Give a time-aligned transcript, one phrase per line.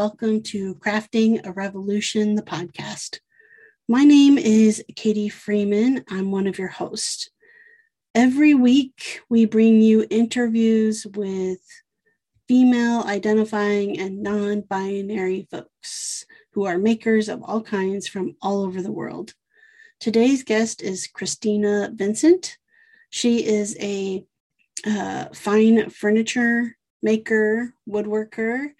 [0.00, 3.18] Welcome to Crafting a Revolution, the podcast.
[3.86, 6.06] My name is Katie Freeman.
[6.08, 7.28] I'm one of your hosts.
[8.14, 11.60] Every week, we bring you interviews with
[12.48, 16.24] female identifying and non binary folks
[16.54, 19.34] who are makers of all kinds from all over the world.
[20.00, 22.56] Today's guest is Christina Vincent.
[23.10, 24.24] She is a
[24.86, 28.70] uh, fine furniture maker, woodworker,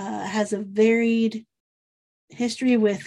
[0.00, 1.44] uh, has a varied
[2.30, 3.06] history with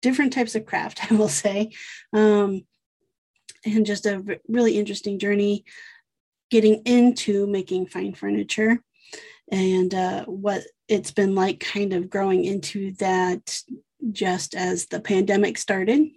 [0.00, 1.72] different types of craft, I will say,
[2.12, 2.62] um,
[3.66, 5.64] and just a really interesting journey
[6.50, 8.82] getting into making fine furniture
[9.52, 13.60] and uh, what it's been like kind of growing into that
[14.10, 16.08] just as the pandemic started.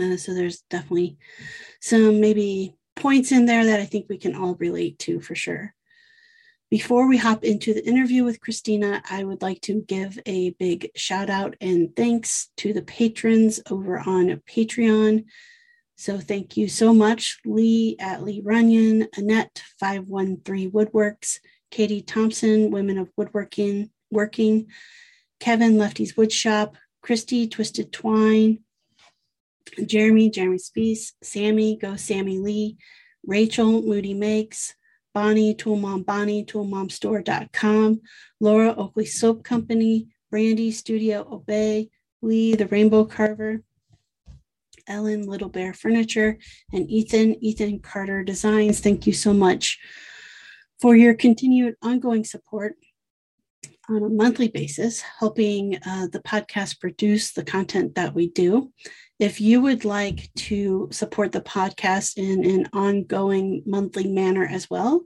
[0.00, 1.16] Uh, so there's definitely
[1.80, 5.72] some maybe points in there that I think we can all relate to for sure.
[6.72, 10.90] Before we hop into the interview with Christina, I would like to give a big
[10.96, 15.26] shout out and thanks to the patrons over on Patreon.
[15.96, 22.96] So thank you so much, Lee at Lee Runyon, Annette 513 Woodworks, Katie Thompson, Women
[22.96, 24.68] of Woodworking, Working,
[25.40, 28.60] Kevin Lefty's Woodshop, Christy Twisted Twine,
[29.84, 32.78] Jeremy, Jeremy Spees, Sammy, Go Sammy Lee,
[33.26, 34.74] Rachel, Moody Makes,
[35.14, 38.00] Bonnie, Tool Mom Bonnie, toolmomstore.com,
[38.40, 41.90] Laura Oakley Soap Company, Brandy Studio Obey,
[42.22, 43.62] Lee, the Rainbow Carver,
[44.86, 46.38] Ellen, Little Bear Furniture,
[46.72, 48.80] and Ethan, Ethan Carter Designs.
[48.80, 49.78] Thank you so much
[50.80, 52.74] for your continued ongoing support
[53.88, 58.72] on a monthly basis, helping uh, the podcast produce the content that we do.
[59.18, 65.04] If you would like to support the podcast in an ongoing monthly manner as well,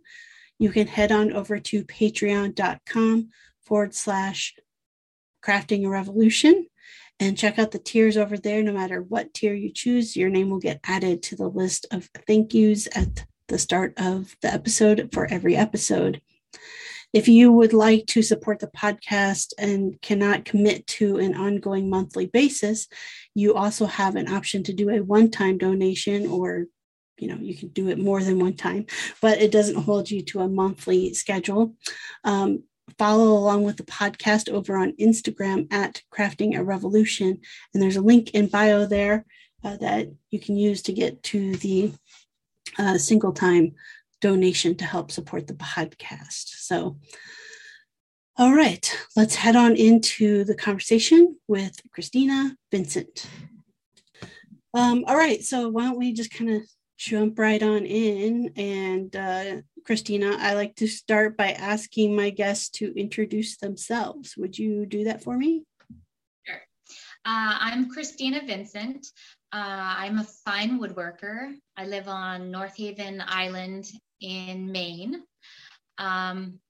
[0.59, 3.29] you can head on over to patreon.com
[3.63, 4.55] forward slash
[5.45, 6.67] crafting a revolution
[7.19, 8.63] and check out the tiers over there.
[8.63, 12.09] No matter what tier you choose, your name will get added to the list of
[12.27, 16.21] thank yous at the start of the episode for every episode.
[17.17, 22.27] If you would like to support the podcast and cannot commit to an ongoing monthly
[22.27, 22.89] basis,
[23.35, 26.67] you also have an option to do a one time donation or
[27.17, 28.85] you know you can do it more than one time
[29.23, 31.75] but it doesn't hold you to a monthly schedule.
[32.23, 32.65] Um,
[32.99, 37.41] follow along with the podcast over on instagram at crafting a revolution
[37.73, 39.25] and there's a link in bio there
[39.65, 41.93] uh, that you can use to get to the
[42.79, 43.73] uh, single time
[44.21, 46.49] donation to help support the podcast.
[46.59, 46.99] So,
[48.39, 53.27] all right, let's head on into the conversation with Christina Vincent.
[54.75, 56.63] Um, all right, so why don't we just kind of
[56.99, 58.53] jump right on in?
[58.57, 64.37] And uh, Christina, I like to start by asking my guests to introduce themselves.
[64.37, 65.65] Would you do that for me?
[66.45, 66.61] Sure.
[67.25, 69.07] Uh, I'm Christina Vincent.
[69.53, 71.55] Uh, I'm a fine woodworker.
[71.77, 73.87] I live on North Haven Island
[74.21, 75.23] in Maine.
[75.99, 76.61] Um,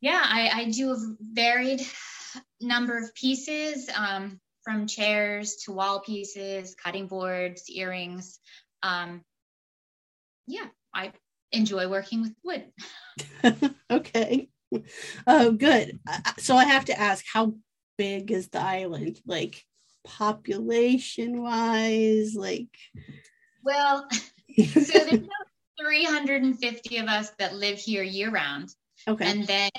[0.00, 1.82] yeah, I, I, do a varied
[2.60, 8.38] number of pieces um, from chairs to wall pieces, cutting boards, earrings.
[8.82, 9.22] Um,
[10.46, 11.12] yeah, I
[11.52, 13.74] enjoy working with wood.
[13.90, 14.48] okay.
[15.26, 15.98] Oh, good.
[16.38, 17.54] So I have to ask, how
[17.96, 19.20] big is the island?
[19.26, 19.64] Like
[20.04, 22.34] population wise?
[22.34, 22.68] Like,
[23.64, 24.08] well,
[24.58, 25.26] so there's
[25.80, 28.74] 350 of us that live here year round.
[29.06, 29.30] Okay.
[29.30, 29.70] And then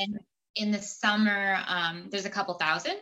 [0.55, 2.97] in the summer, um, there's a couple thousand.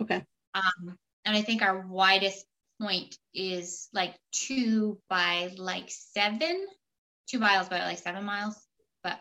[0.00, 0.24] Okay.
[0.54, 2.44] Um, and I think our widest
[2.80, 6.66] point is like two by like seven,
[7.28, 8.56] two miles by like seven miles,
[9.02, 9.18] but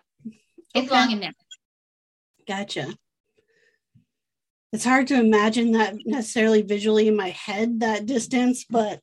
[0.74, 0.90] it's okay.
[0.90, 1.34] long and narrow.
[2.48, 2.96] Gotcha.
[4.72, 9.00] It's hard to imagine that necessarily visually in my head, that distance, but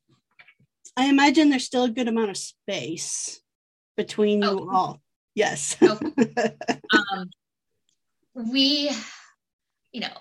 [0.97, 3.41] I imagine there's still a good amount of space
[3.96, 4.70] between you oh.
[4.70, 5.02] all.
[5.35, 5.76] Yes.
[5.82, 5.99] Oh.
[7.12, 7.31] um,
[8.35, 8.91] we,
[9.93, 10.17] you know,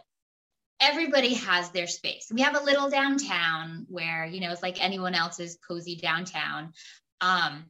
[0.79, 2.31] everybody has their space.
[2.33, 6.73] We have a little downtown where, you know, it's like anyone else's cozy downtown.
[7.21, 7.65] Um,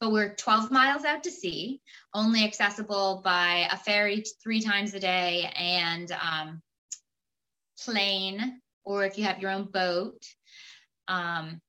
[0.00, 1.80] but we're 12 miles out to sea,
[2.12, 6.62] only accessible by a ferry three times a day and um,
[7.84, 10.22] plane, or if you have your own boat.
[11.08, 11.60] Um,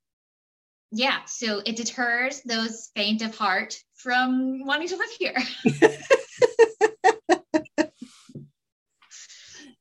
[0.96, 5.36] yeah, so it deters those faint of heart from wanting to live here.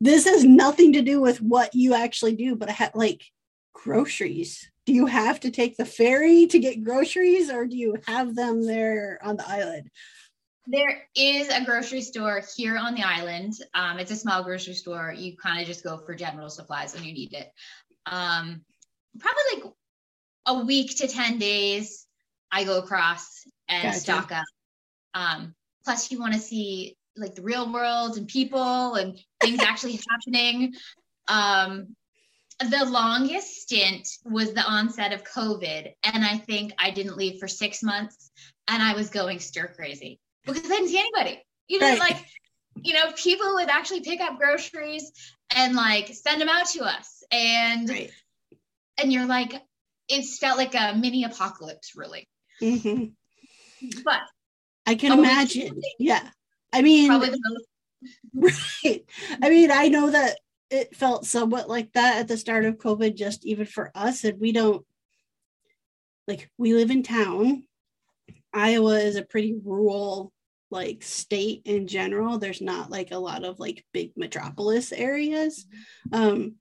[0.00, 3.22] this has nothing to do with what you actually do, but I have like
[3.72, 4.68] groceries.
[4.86, 8.66] Do you have to take the ferry to get groceries or do you have them
[8.66, 9.90] there on the island?
[10.66, 13.52] There is a grocery store here on the island.
[13.72, 15.14] Um, it's a small grocery store.
[15.16, 17.52] You kind of just go for general supplies when you need it.
[18.06, 18.62] Um,
[19.20, 19.72] probably like
[20.46, 22.06] a week to 10 days,
[22.50, 23.98] I go across and gotcha.
[23.98, 24.44] stock up.
[25.14, 25.54] Um,
[25.84, 30.74] plus, you want to see like the real world and people and things actually happening.
[31.28, 31.96] Um,
[32.60, 35.92] the longest stint was the onset of COVID.
[36.04, 38.30] And I think I didn't leave for six months
[38.68, 41.42] and I was going stir crazy because I didn't see anybody.
[41.68, 41.98] You know, right.
[41.98, 42.24] like,
[42.82, 45.10] you know, people would actually pick up groceries
[45.54, 47.22] and like send them out to us.
[47.30, 48.10] And right.
[48.98, 49.54] and you're like,
[50.08, 52.28] it felt like a mini apocalypse, really.
[52.62, 53.06] Mm-hmm.
[54.04, 54.20] But
[54.86, 55.80] I can imagine.
[55.98, 56.28] Yeah.
[56.72, 57.10] I mean,
[58.34, 59.04] right.
[59.42, 60.38] I mean, I know that
[60.70, 64.24] it felt somewhat like that at the start of COVID, just even for us.
[64.24, 64.84] And we don't
[66.26, 67.64] like, we live in town.
[68.52, 70.32] Iowa is a pretty rural
[70.70, 72.38] like state in general.
[72.38, 75.66] There's not like a lot of like big metropolis areas.
[76.12, 76.56] Um,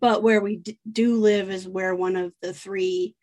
[0.00, 3.14] but where we d- do live is where one of the three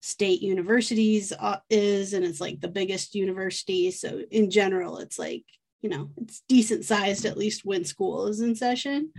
[0.00, 3.90] state universities uh, is, and it's like the biggest university.
[3.90, 5.44] So in general, it's like
[5.82, 9.12] you know it's decent sized at least when school is in session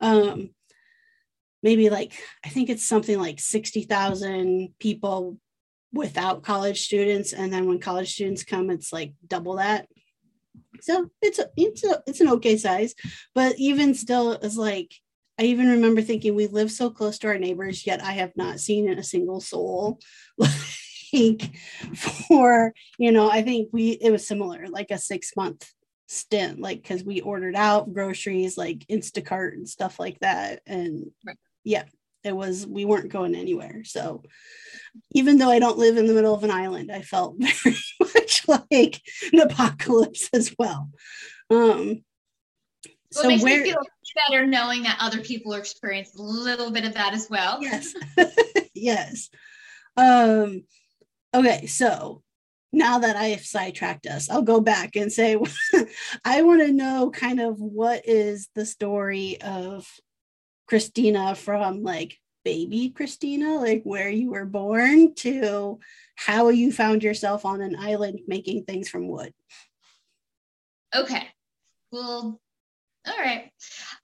[0.00, 0.50] um
[1.62, 2.12] maybe like
[2.44, 5.38] i think it's something like 60,000 people
[5.92, 9.88] without college students and then when college students come it's like double that
[10.80, 12.94] so it's a, it's a, it's an okay size
[13.34, 14.92] but even still it's like
[15.40, 18.60] i even remember thinking we live so close to our neighbors yet i have not
[18.60, 19.98] seen a single soul
[21.12, 21.50] like
[21.96, 25.68] for you know i think we it was similar like a six month
[26.08, 31.36] stint like because we ordered out groceries like instacart and stuff like that and right.
[31.64, 31.84] yeah
[32.24, 34.22] it was we weren't going anywhere so
[35.12, 38.42] even though i don't live in the middle of an island i felt very much
[38.48, 39.00] like
[39.32, 40.90] an apocalypse as well
[41.50, 42.02] um
[43.12, 43.82] so it makes where, me feel
[44.14, 47.94] better knowing that other people are experiencing a little bit of that as well yes
[48.74, 49.30] yes
[49.96, 50.62] um
[51.34, 52.22] okay so
[52.72, 55.36] now that I have sidetracked us, I'll go back and say,
[56.24, 59.88] I want to know kind of what is the story of
[60.68, 65.80] Christina from like baby Christina, like where you were born to
[66.14, 69.34] how you found yourself on an island making things from wood.
[70.94, 71.26] Okay.
[71.90, 72.40] Well,
[73.06, 73.50] all right.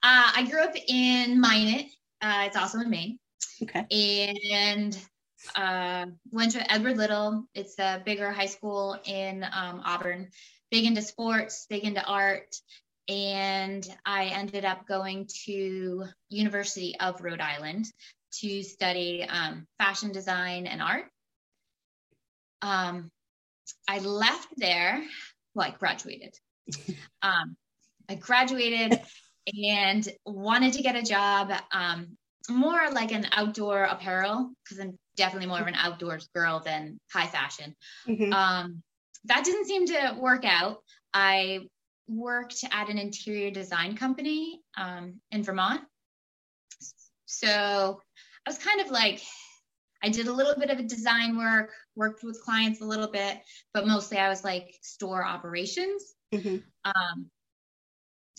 [0.03, 1.85] Uh, I grew up in Minot.
[2.21, 3.19] Uh, it's also in Maine.
[3.61, 3.85] Okay.
[4.51, 4.97] And
[5.55, 7.45] uh, went to Edward Little.
[7.53, 10.29] It's a bigger high school in um, Auburn.
[10.71, 12.53] Big into sports, big into art,
[13.07, 17.85] and I ended up going to University of Rhode Island
[18.39, 21.05] to study um, fashion design and art.
[22.61, 23.11] Um,
[23.87, 25.01] I left there.
[25.53, 26.35] Well, I graduated.
[27.23, 27.57] Um,
[28.09, 28.99] I graduated
[29.63, 32.17] and wanted to get a job um,
[32.49, 37.27] more like an outdoor apparel because I'm definitely more of an outdoors girl than high
[37.27, 37.75] fashion.
[38.07, 38.31] Mm-hmm.
[38.31, 38.83] Um,
[39.25, 40.77] that didn't seem to work out.
[41.13, 41.67] I
[42.07, 45.81] worked at an interior design company um, in Vermont.
[47.25, 48.01] So
[48.45, 49.21] I was kind of like,
[50.01, 53.39] I did a little bit of a design work, worked with clients a little bit,
[53.73, 56.13] but mostly I was like store operations.
[56.33, 56.57] Mm-hmm.
[56.85, 57.29] Um,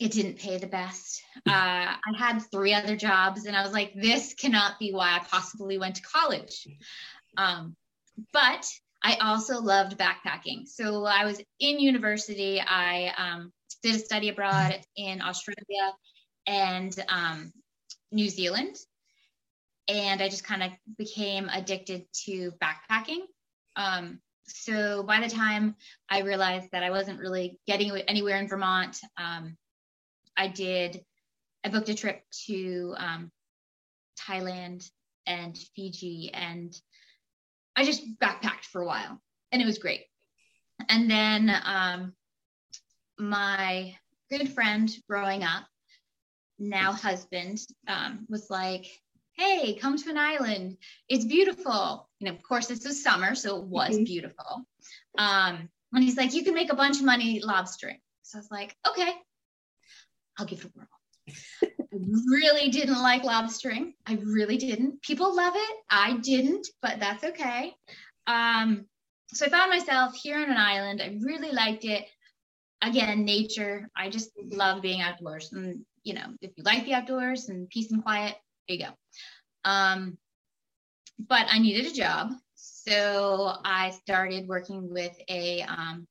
[0.00, 1.22] it didn't pay the best.
[1.46, 5.20] Uh, I had three other jobs, and I was like, this cannot be why I
[5.20, 6.66] possibly went to college.
[7.38, 7.76] Um,
[8.32, 8.66] but
[9.02, 10.66] I also loved backpacking.
[10.66, 12.60] So I was in university.
[12.60, 13.52] I um,
[13.82, 15.92] did a study abroad in Australia
[16.46, 17.52] and um,
[18.10, 18.76] New Zealand.
[19.86, 23.20] And I just kind of became addicted to backpacking.
[23.76, 25.76] Um, so by the time
[26.10, 29.56] I realized that I wasn't really getting anywhere in Vermont, um,
[30.38, 31.04] I did,
[31.64, 33.30] I booked a trip to um,
[34.18, 34.88] Thailand
[35.26, 36.74] and Fiji, and
[37.76, 39.20] I just backpacked for a while,
[39.52, 40.04] and it was great.
[40.88, 42.12] And then um,
[43.18, 43.96] my
[44.30, 45.64] good friend growing up,
[46.58, 48.86] now husband, um, was like,
[49.36, 50.76] hey, come to an island.
[51.08, 52.08] It's beautiful.
[52.20, 54.04] And of course, this was summer, so it was mm-hmm.
[54.04, 54.64] beautiful.
[55.16, 58.00] Um, and he's like, you can make a bunch of money lobstering.
[58.22, 59.12] So I was like, okay.
[60.38, 60.88] I'll give it a whirl.
[61.92, 61.96] I
[62.30, 63.92] really didn't like lobstering.
[64.06, 65.02] I really didn't.
[65.02, 65.76] People love it.
[65.90, 67.74] I didn't, but that's okay.
[68.26, 68.86] Um,
[69.32, 71.02] so I found myself here on an island.
[71.02, 72.04] I really liked it.
[72.80, 73.88] Again, nature.
[73.96, 75.52] I just love being outdoors.
[75.52, 78.36] And, you know, if you like the outdoors and peace and quiet,
[78.68, 78.90] there you go.
[79.68, 80.16] Um,
[81.18, 82.32] but I needed a job.
[82.54, 86.06] So I started working with a um,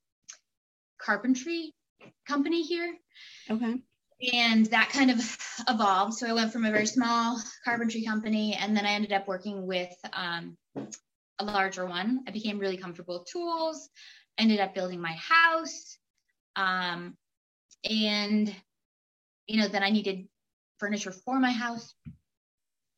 [1.00, 1.74] carpentry
[2.27, 2.93] company here.
[3.50, 3.75] Okay.
[4.33, 5.38] And that kind of
[5.69, 6.15] evolved.
[6.15, 9.67] So I went from a very small carpentry company, and then I ended up working
[9.67, 10.57] with um,
[11.39, 12.24] a larger one.
[12.27, 13.89] I became really comfortable with tools,
[14.38, 15.97] ended up building my house.
[16.55, 17.15] Um,
[17.88, 18.53] and,
[19.45, 20.27] you know, then I needed
[20.79, 21.93] furniture for my house.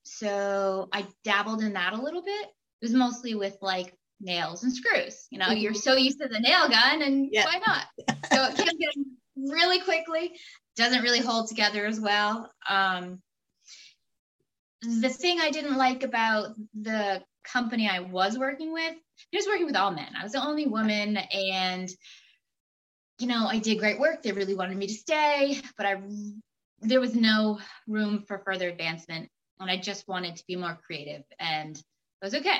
[0.03, 2.47] So I dabbled in that a little bit.
[2.81, 5.27] It was mostly with like nails and screws.
[5.29, 5.57] You know, mm-hmm.
[5.57, 7.45] you're so used to the nail gun, and yeah.
[7.45, 7.85] why not?
[8.31, 10.33] so it came really quickly.
[10.79, 12.49] Doesn't really hold together as well.
[12.69, 13.21] Um,
[14.81, 19.65] the thing I didn't like about the company I was working with, I was working
[19.65, 20.07] with all men.
[20.17, 21.89] I was the only woman, and
[23.19, 24.23] you know, I did great work.
[24.23, 26.01] They really wanted me to stay, but I
[26.79, 29.27] there was no room for further advancement,
[29.59, 31.83] and I just wanted to be more creative, and it
[32.23, 32.59] was okay.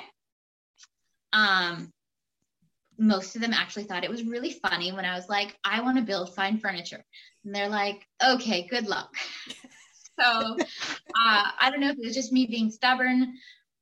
[1.32, 1.94] Um,
[2.98, 5.98] most of them actually thought it was really funny when I was like, I want
[5.98, 7.02] to build fine furniture.
[7.44, 9.14] And they're like, okay, good luck.
[10.20, 13.34] so uh, I don't know if it was just me being stubborn.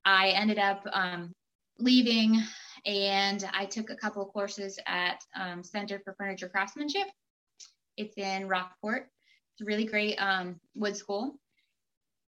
[0.06, 1.34] I ended up um,
[1.80, 2.42] leaving
[2.86, 7.08] and I took a couple of courses at um, Center for Furniture Craftsmanship.
[7.98, 9.10] It's in Rockport.
[9.54, 11.40] It's a really great um, wood school.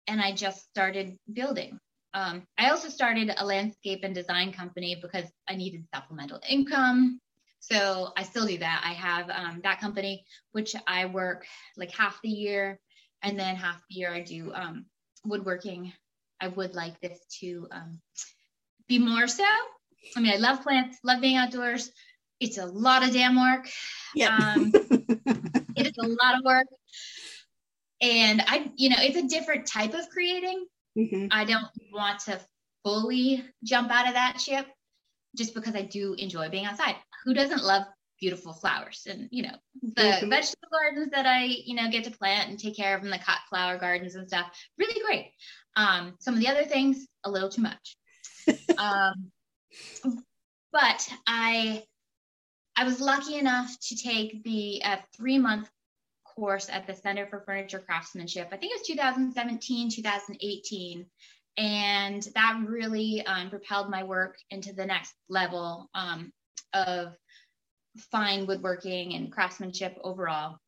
[0.06, 1.78] And I just started building.
[2.14, 7.20] Um, I also started a landscape and design company because I needed supplemental income.
[7.60, 8.82] So I still do that.
[8.84, 11.44] I have um, that company, which I work
[11.76, 12.78] like half the year,
[13.22, 14.86] and then half the year I do um,
[15.24, 15.92] woodworking.
[16.40, 18.00] I would like this to um,
[18.86, 19.44] be more so.
[20.16, 21.90] I mean, I love plants, love being outdoors.
[22.40, 23.68] It's a lot of damn work.
[24.14, 24.36] Yeah.
[24.36, 24.70] Um,
[25.76, 26.66] it is a lot of work.
[28.00, 30.64] And I, you know, it's a different type of creating.
[30.96, 31.26] Mm-hmm.
[31.32, 32.40] I don't want to
[32.84, 34.66] fully jump out of that ship
[35.38, 36.96] just because I do enjoy being outside.
[37.24, 37.84] Who doesn't love
[38.20, 40.28] beautiful flowers and you know the mm-hmm.
[40.28, 43.18] vegetable gardens that I you know get to plant and take care of in the
[43.18, 45.32] cut flower gardens and stuff really great.
[45.76, 47.96] Um, some of the other things a little too much.
[48.78, 49.30] um,
[50.72, 51.84] but I
[52.76, 55.70] I was lucky enough to take the uh, three month
[56.24, 58.48] course at the Center for Furniture Craftsmanship.
[58.52, 61.06] I think it was 2017, 2018.
[61.58, 66.32] And that really um, propelled my work into the next level um,
[66.72, 67.16] of
[68.12, 70.58] fine woodworking and craftsmanship overall.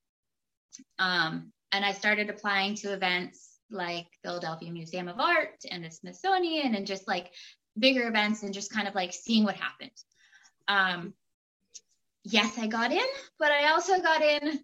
[0.99, 6.75] Um, and I started applying to events like Philadelphia Museum of Art and the Smithsonian
[6.75, 7.30] and just like
[7.78, 9.92] bigger events and just kind of like seeing what happened.
[10.66, 11.14] Um,
[12.25, 13.06] yes, I got in,
[13.38, 14.61] but I also got in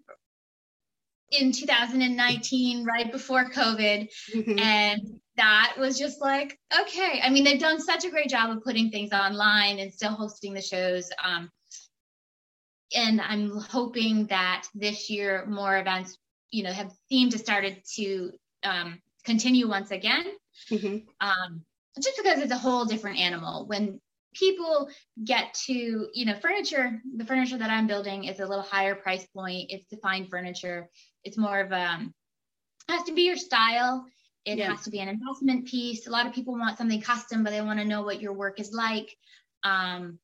[1.30, 4.08] in 2019, right before COVID.
[4.34, 4.58] Mm-hmm.
[4.58, 7.20] And that was just like, okay.
[7.22, 10.54] I mean, they've done such a great job of putting things online and still hosting
[10.54, 11.10] the shows.
[11.22, 11.50] Um,
[12.94, 16.16] and I'm hoping that this year more events,
[16.50, 20.24] you know, have seemed to started to um, continue once again.
[20.70, 20.98] Mm-hmm.
[21.20, 21.62] Um,
[22.00, 23.66] just because it's a whole different animal.
[23.66, 24.00] When
[24.34, 24.88] people
[25.24, 29.26] get to, you know, furniture, the furniture that I'm building is a little higher price
[29.34, 29.70] point.
[29.70, 30.88] It's defined furniture
[31.26, 32.14] it's more of a um,
[32.88, 34.06] has to be your style
[34.46, 34.70] it yeah.
[34.70, 36.06] has to be an investment piece.
[36.06, 38.60] A lot of people want something custom but they want to know what your work
[38.60, 39.14] is like.
[39.64, 40.18] Um,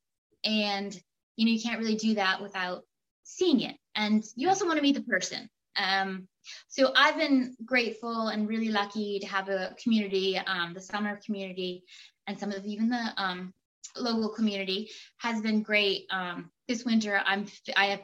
[0.45, 0.99] and
[1.37, 2.85] you know you can't really do that without
[3.25, 3.77] seeing it.
[3.95, 5.51] And you also want to meet the person.
[5.77, 6.29] Um,
[6.69, 11.85] so i've been grateful and really lucky to have a community um, the summer community
[12.27, 13.55] and some of even the um,
[13.97, 16.07] local community has been great.
[16.11, 18.01] Um, this winter i'm i have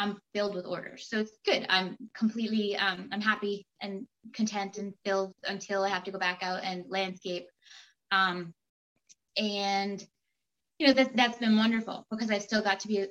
[0.00, 1.06] I'm filled with orders.
[1.08, 1.66] So it's good.
[1.68, 6.38] I'm completely, um, I'm happy and content and filled until I have to go back
[6.42, 7.46] out and landscape.
[8.10, 8.54] Um,
[9.36, 10.02] and,
[10.78, 13.06] you know, that, that's been wonderful because I've still got to be,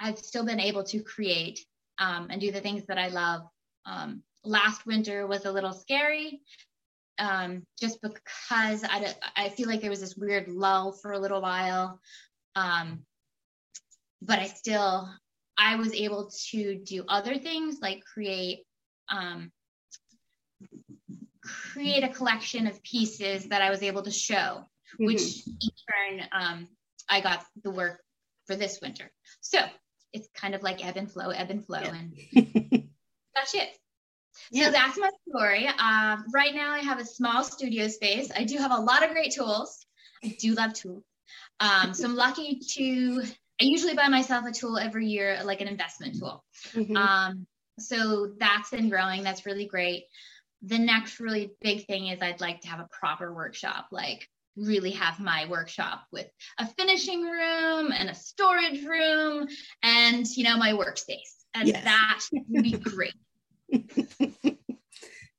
[0.00, 1.64] I've still been able to create
[1.98, 3.42] um, and do the things that I love.
[3.86, 6.40] Um, last winter was a little scary
[7.20, 11.40] um, just because I, I feel like there was this weird lull for a little
[11.40, 12.00] while.
[12.56, 13.04] Um,
[14.20, 15.08] but I still
[15.56, 18.64] I was able to do other things like create
[19.08, 19.52] um,
[21.42, 25.04] create a collection of pieces that I was able to show, mm-hmm.
[25.04, 26.68] which in turn um,
[27.08, 28.00] I got the work
[28.46, 29.10] for this winter.
[29.40, 29.58] So
[30.12, 31.94] it's kind of like ebb and flow, ebb and flow, yeah.
[31.94, 32.88] and
[33.34, 33.68] that's it.
[34.50, 34.66] Yeah.
[34.66, 35.66] So that's my story.
[35.66, 38.30] Um, right now, I have a small studio space.
[38.34, 39.86] I do have a lot of great tools.
[40.24, 41.04] I do love tools.
[41.60, 43.24] Um, so I'm lucky to
[43.60, 46.44] I usually buy myself a tool every year, like an investment tool.
[46.72, 46.96] Mm-hmm.
[46.96, 47.46] Um,
[47.78, 49.22] so that's been growing.
[49.22, 50.04] That's really great.
[50.62, 54.90] The next really big thing is I'd like to have a proper workshop, like really
[54.90, 56.28] have my workshop with
[56.58, 59.48] a finishing room and a storage room
[59.82, 61.84] and you know my workspace and yes.
[61.84, 63.14] that would be great.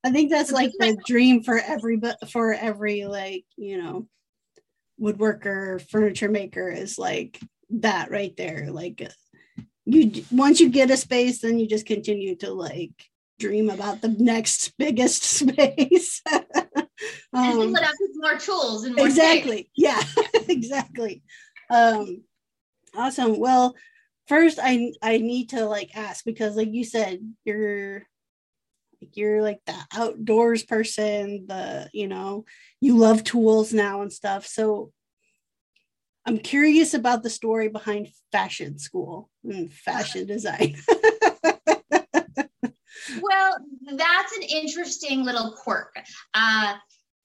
[0.05, 1.99] I think that's like the dream for every
[2.31, 4.07] for every like you know
[4.99, 7.39] woodworker furniture maker is like
[7.69, 8.67] that right there.
[8.71, 9.07] Like
[9.85, 12.93] you once you get a space then you just continue to like
[13.39, 16.21] dream about the next biggest space.
[17.33, 19.69] Um, and fill it up with more tools and more exactly.
[19.75, 20.01] yeah
[20.47, 21.21] exactly.
[21.69, 22.23] Um
[22.95, 23.39] awesome.
[23.39, 23.75] Well
[24.27, 28.03] first i i need to like ask because like you said you're
[29.01, 32.45] like you're like the outdoors person the you know
[32.79, 34.45] you love tools now and stuff.
[34.45, 34.93] So
[36.25, 40.75] i'm curious about the story behind fashion school and fashion design.
[43.21, 43.57] Well
[43.97, 45.95] that's an interesting little quirk.
[46.33, 46.75] Uh,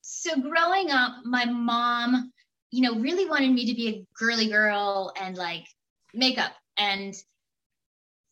[0.01, 2.33] so growing up my mom
[2.71, 5.67] you know really wanted me to be a girly girl and like
[6.15, 7.15] makeup and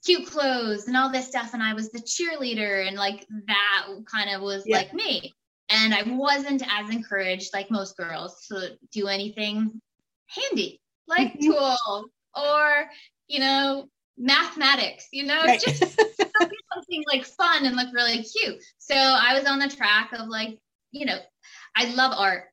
[0.04, 4.30] cute clothes and all this stuff and i was the cheerleader and like that kind
[4.30, 4.76] of was yeah.
[4.78, 5.34] like me.
[5.68, 9.80] And i wasn't as encouraged like most girls to do anything
[10.26, 11.52] handy like mm-hmm.
[11.52, 12.04] tool
[12.34, 12.90] or
[13.28, 15.60] you know mathematics you know right.
[15.60, 16.00] just
[16.76, 18.62] something like fun and look really cute.
[18.78, 20.58] So i was on the track of like
[20.92, 21.18] you know
[21.76, 22.44] i love art.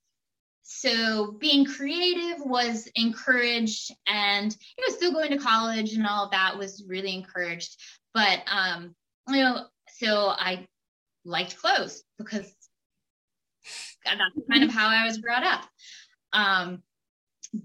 [0.66, 6.32] So being creative was encouraged and you know still going to college and all of
[6.32, 7.80] that was really encouraged.
[8.14, 8.96] But um
[9.28, 9.66] you know
[10.00, 10.66] so i
[11.26, 12.52] liked clothes because
[14.04, 15.66] that's kind of how i was brought up.
[16.34, 16.82] Um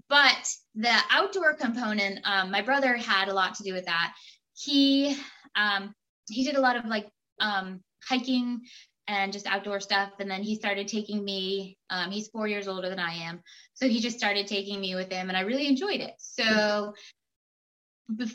[0.07, 4.13] but the outdoor component um, my brother had a lot to do with that
[4.55, 5.17] he
[5.55, 5.93] um
[6.29, 8.61] he did a lot of like um hiking
[9.09, 10.11] and just outdoor stuff.
[10.19, 13.41] And then he started taking me, um, he's four years older than I am.
[13.73, 16.13] So he just started taking me with him and I really enjoyed it.
[16.19, 16.93] So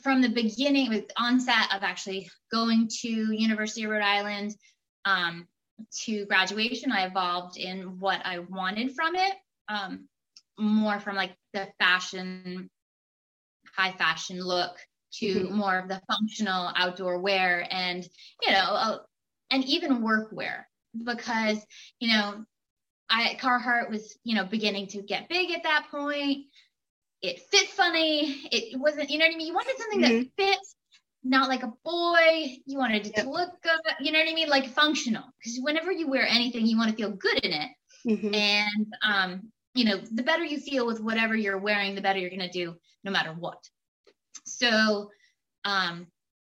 [0.03, 4.55] from the beginning, with onset of actually going to University of Rhode Island
[5.05, 5.47] um,
[6.05, 9.35] to graduation, I evolved in what I wanted from it,
[9.69, 10.09] um,
[10.59, 12.71] more from like the fashion,
[13.77, 14.77] high fashion look
[15.15, 15.57] to mm-hmm.
[15.57, 18.07] more of the functional outdoor wear and
[18.43, 19.01] you know
[19.51, 20.65] and even workwear
[21.05, 21.65] because
[22.01, 22.45] you know
[23.11, 26.47] I Carhartt was you know beginning to get big at that point.
[27.23, 28.43] It fit funny.
[28.51, 29.47] It wasn't you know what I mean.
[29.47, 30.23] You wanted something mm-hmm.
[30.37, 30.77] that fits,
[31.23, 32.57] not like a boy.
[32.67, 33.25] You wanted it yep.
[33.25, 33.81] to look good.
[34.01, 35.25] You know what I mean, like functional.
[35.39, 37.71] Because whenever you wear anything, you want to feel good in it.
[38.07, 38.35] Mm-hmm.
[38.35, 42.31] And um, you know, the better you feel with whatever you're wearing, the better you're
[42.31, 43.63] gonna do, no matter what.
[44.45, 45.11] So,
[45.65, 46.07] um,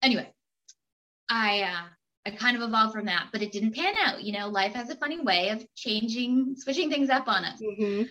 [0.03, 0.31] anyway,
[1.29, 1.89] I uh,
[2.27, 4.23] I kind of evolved from that, but it didn't pan out.
[4.23, 7.61] You know, life has a funny way of changing, switching things up on us.
[7.61, 8.03] Mm-hmm.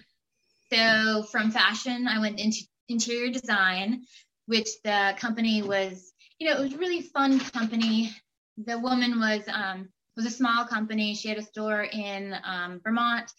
[0.73, 4.03] So from fashion, I went into interior design,
[4.47, 8.11] which the company was, you know, it was a really fun company.
[8.57, 11.13] The woman was um, was a small company.
[11.13, 13.29] She had a store in um, Vermont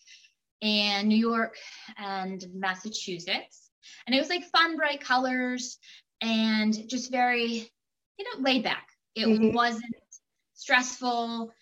[0.62, 1.56] and New York
[1.98, 3.70] and Massachusetts,
[4.06, 5.78] and it was like fun, bright colors
[6.20, 7.70] and just very,
[8.18, 8.88] you know, laid back.
[9.14, 9.52] It mm-hmm.
[9.52, 9.94] wasn't
[10.54, 11.52] stressful.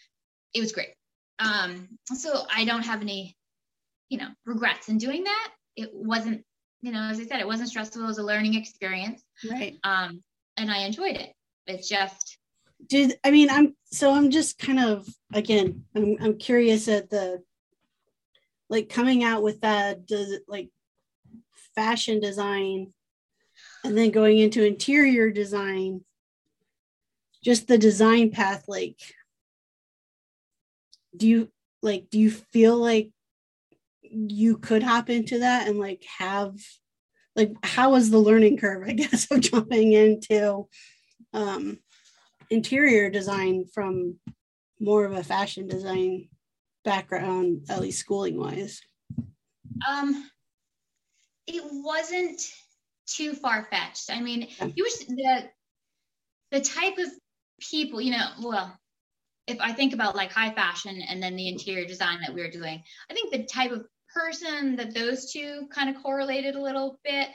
[0.55, 0.95] It was great.
[1.39, 3.37] Um, so I don't have any,
[4.09, 5.51] you know, regrets in doing that.
[5.77, 6.45] It wasn't,
[6.83, 8.03] you know, as I said, it wasn't stressful.
[8.03, 9.23] It was a learning experience.
[9.51, 9.77] Right.
[9.83, 10.23] Um,
[10.57, 11.33] and I enjoyed it.
[11.67, 12.39] It's just
[12.89, 17.43] did I mean I'm so I'm just kind of again I'm I'm curious at the
[18.69, 20.71] like coming out with that does like
[21.75, 22.93] fashion design
[23.85, 26.03] and then going into interior design
[27.43, 28.99] just the design path like
[31.17, 31.49] do you
[31.83, 33.11] like do you feel like
[34.03, 36.55] you could hop into that and like have
[37.37, 40.67] like how was the learning curve i guess of jumping into
[41.33, 41.79] um
[42.51, 44.19] interior design from
[44.81, 46.29] more of a fashion design
[46.85, 48.81] background at least schooling wise
[49.89, 50.29] um
[51.47, 52.41] it wasn't
[53.07, 55.49] too far fetched i mean you was the
[56.51, 57.09] the type of
[57.61, 58.79] people, you know, well,
[59.47, 62.51] if I think about like high fashion and then the interior design that we were
[62.51, 66.99] doing, I think the type of person that those two kind of correlated a little
[67.05, 67.29] bit.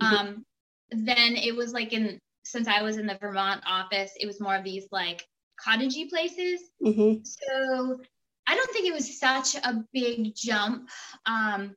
[0.00, 0.14] Mm-hmm.
[0.14, 0.44] Um,
[0.90, 4.54] then it was like in since I was in the Vermont office, it was more
[4.54, 5.24] of these like
[5.66, 6.60] cottagey places.
[6.84, 7.24] Mm-hmm.
[7.24, 7.98] So
[8.46, 10.88] I don't think it was such a big jump.
[11.26, 11.74] Um,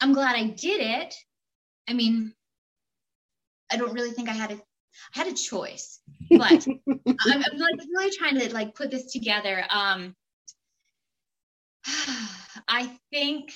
[0.00, 1.14] I'm glad I did it.
[1.88, 2.32] I mean,
[3.70, 4.60] I don't really think I had a
[5.14, 9.64] I had a choice, but I'm, I'm, like really trying to like put this together.
[9.70, 10.14] Um,
[12.68, 13.52] I think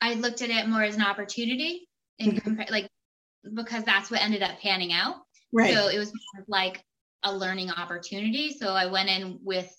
[0.00, 2.72] I looked at it more as an opportunity and mm-hmm.
[2.72, 2.88] like
[3.54, 5.16] because that's what ended up panning out.
[5.52, 5.74] Right.
[5.74, 6.12] So it was
[6.48, 6.82] like
[7.22, 8.52] a learning opportunity.
[8.52, 9.72] So I went in with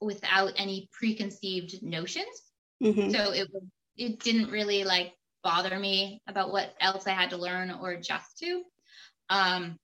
[0.00, 2.42] without any preconceived notions.
[2.82, 3.10] Mm-hmm.
[3.10, 3.48] So it
[3.96, 8.38] it didn't really like bother me about what else I had to learn or adjust
[8.38, 8.62] to.
[9.28, 9.78] Um,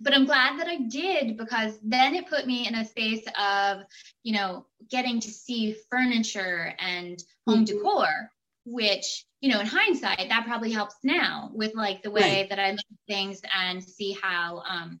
[0.00, 3.82] but I'm glad that I did because then it put me in a space of,
[4.22, 7.76] you know, getting to see furniture and home mm-hmm.
[7.76, 8.30] decor,
[8.64, 12.48] which, you know, in hindsight, that probably helps now with like the way right.
[12.50, 15.00] that I look at things and see how, um,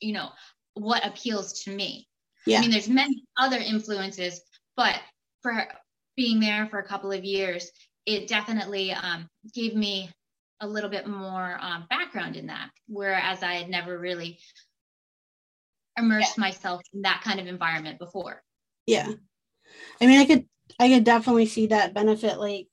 [0.00, 0.28] you know,
[0.74, 2.08] what appeals to me.
[2.46, 2.58] Yeah.
[2.58, 4.40] I mean, there's many other influences,
[4.76, 4.98] but
[5.42, 5.66] for
[6.16, 7.70] being there for a couple of years,
[8.06, 10.10] it definitely um, gave me
[10.60, 14.38] a little bit more um, background in that, whereas I had never really
[15.98, 16.42] immersed yeah.
[16.42, 18.42] myself in that kind of environment before.
[18.86, 19.10] Yeah.
[20.00, 20.46] I mean, I could,
[20.78, 22.38] I could definitely see that benefit.
[22.38, 22.68] Like,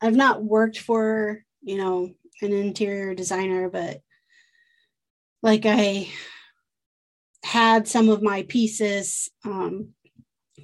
[0.00, 4.00] I've not worked for, you know, an interior designer, but
[5.42, 6.08] like I
[7.48, 9.94] had some of my pieces um,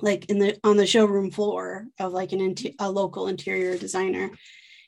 [0.02, 4.30] like in the on the showroom floor of like an inter- a local interior designer.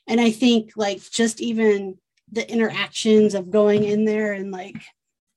[0.07, 1.97] And i think like just even
[2.31, 4.79] the interactions of going in there and like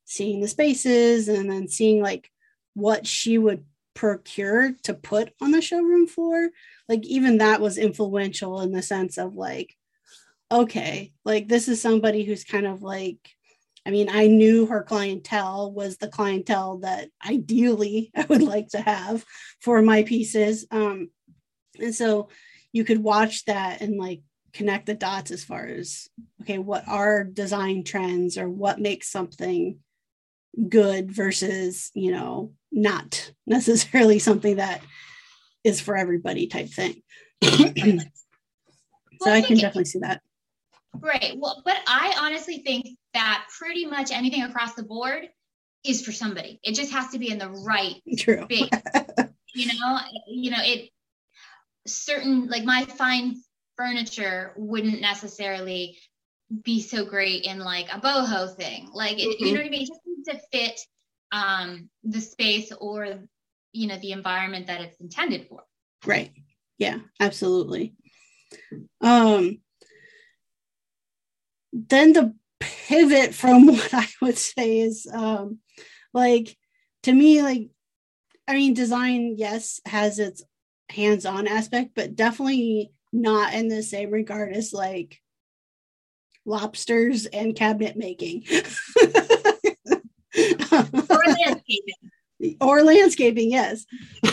[0.05, 2.31] seeing the spaces and then seeing like
[2.75, 6.51] what she would procure to put on the showroom floor
[6.91, 9.75] like even that was influential in the sense of like
[10.53, 13.19] okay like this is somebody who's kind of like
[13.91, 18.81] I mean, I knew her clientele was the clientele that ideally I would like to
[18.81, 19.25] have
[19.61, 20.65] for my pieces.
[20.71, 21.11] Um,
[21.77, 22.29] and so
[22.73, 24.21] you could watch that and like
[24.53, 26.09] connect the dots as far as
[26.43, 29.81] okay, what are design trends or what makes something
[30.69, 34.83] good versus, you know, not necessarily something that
[35.65, 37.03] is for everybody type thing.
[37.43, 37.51] so
[39.27, 40.23] I, can definitely see that.
[40.95, 41.35] Right.
[41.37, 45.29] Well, but I honestly think that pretty much anything across the board
[45.85, 46.61] is for somebody.
[46.63, 48.45] It just has to be in the right True.
[48.45, 48.69] space.
[49.55, 50.91] you know, you know, it
[51.87, 53.37] certain like my fine
[53.77, 55.99] furniture wouldn't necessarily
[56.65, 58.91] be so great in like a boho thing.
[58.93, 59.45] Like it, mm-hmm.
[59.45, 59.83] you know what I mean?
[59.83, 60.81] It just needs to fit
[61.33, 63.21] um the space or
[63.73, 65.63] you know the environment that it's intended for.
[66.05, 66.33] Right.
[66.79, 67.95] Yeah, absolutely.
[69.01, 69.61] Um
[71.73, 75.59] then the pivot from what I would say is um,
[76.13, 76.57] like
[77.05, 77.71] to me, like,
[78.47, 80.43] I mean, design, yes, has its
[80.91, 85.21] hands on aspect, but definitely not in the same regard as like
[86.45, 88.45] lobsters and cabinet making.
[90.37, 91.95] or landscaping.
[92.61, 93.87] Or landscaping, yes.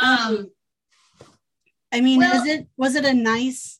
[0.00, 0.50] um,
[1.92, 3.78] I mean, well, is it was it a nice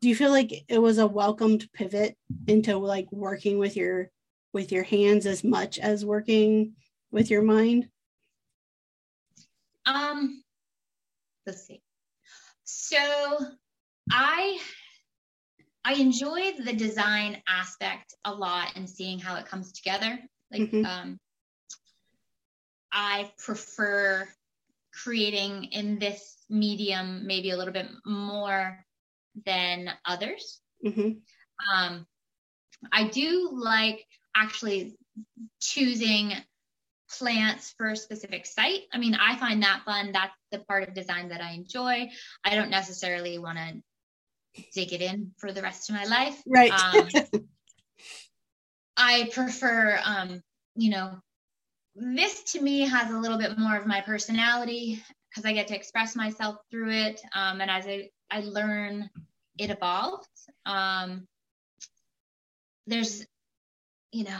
[0.00, 4.10] do you feel like it was a welcomed pivot into like working with your
[4.52, 6.74] with your hands as much as working
[7.10, 7.88] with your mind?
[9.84, 10.42] Um
[11.46, 11.82] let's see.
[12.64, 12.98] So
[14.10, 14.58] i
[15.84, 20.18] i enjoy the design aspect a lot and seeing how it comes together.
[20.50, 20.86] Like mm-hmm.
[20.86, 21.20] um
[22.92, 24.26] i prefer
[24.92, 28.84] creating in this medium maybe a little bit more
[29.46, 30.60] than others.
[30.84, 31.18] Mm-hmm.
[31.74, 32.06] Um,
[32.92, 34.96] I do like actually
[35.60, 36.32] choosing
[37.18, 38.82] plants for a specific site.
[38.92, 40.12] I mean, I find that fun.
[40.12, 42.10] That's the part of design that I enjoy.
[42.44, 46.40] I don't necessarily want to dig it in for the rest of my life.
[46.46, 46.72] Right.
[46.72, 47.08] Um,
[48.96, 50.42] I prefer, um,
[50.76, 51.20] you know,
[51.94, 55.76] this to me has a little bit more of my personality because I get to
[55.76, 57.20] express myself through it.
[57.34, 59.10] Um, and as I I learn
[59.58, 60.28] it evolved.
[60.66, 61.26] Um,
[62.86, 63.26] there's,
[64.12, 64.38] you know,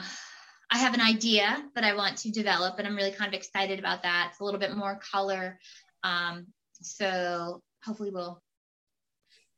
[0.71, 3.79] I have an idea that I want to develop, and I'm really kind of excited
[3.79, 4.29] about that.
[4.31, 5.59] It's a little bit more color.
[6.05, 6.47] Um,
[6.81, 8.41] so hopefully we'll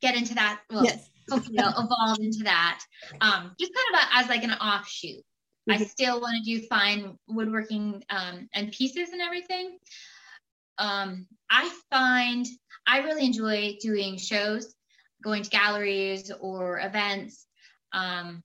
[0.01, 0.61] get into that.
[0.71, 1.09] Well, yes.
[1.31, 2.83] hopefully will evolve into that.
[3.21, 5.23] Um, just kind of a, as like an offshoot.
[5.69, 5.83] Mm-hmm.
[5.83, 9.79] I still want to do fine woodworking um, and pieces and everything.
[10.83, 12.45] Um, I find
[12.87, 14.75] I really enjoy doing shows,
[15.23, 17.47] going to galleries or events.
[17.93, 18.43] Um,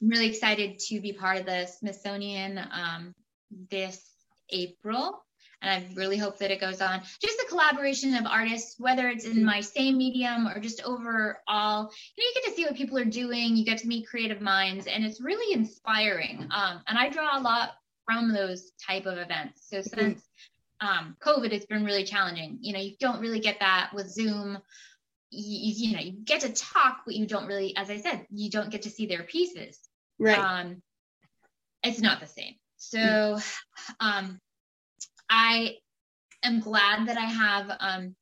[0.00, 3.14] I'm really excited to be part of the Smithsonian um,
[3.70, 4.02] this
[4.48, 5.22] April.
[5.60, 7.02] And I really hope that it goes on.
[7.20, 11.82] Just the collaboration of artists, whether it's in my same medium or just overall,
[12.16, 13.56] you know, you get to see what people are doing.
[13.56, 16.48] You get to meet creative minds, and it's really inspiring.
[16.50, 17.72] Um, and I draw a lot
[18.06, 19.68] from those type of events.
[19.68, 20.22] So since
[20.80, 22.58] um, COVID has been really challenging.
[22.60, 24.58] You know, you don't really get that with Zoom.
[25.30, 28.50] You, you know, you get to talk, but you don't really, as I said, you
[28.50, 29.78] don't get to see their pieces.
[30.18, 30.82] right um
[31.82, 33.38] it's not the same so
[34.00, 34.38] um
[35.30, 35.74] i
[36.44, 38.14] am glad that i have um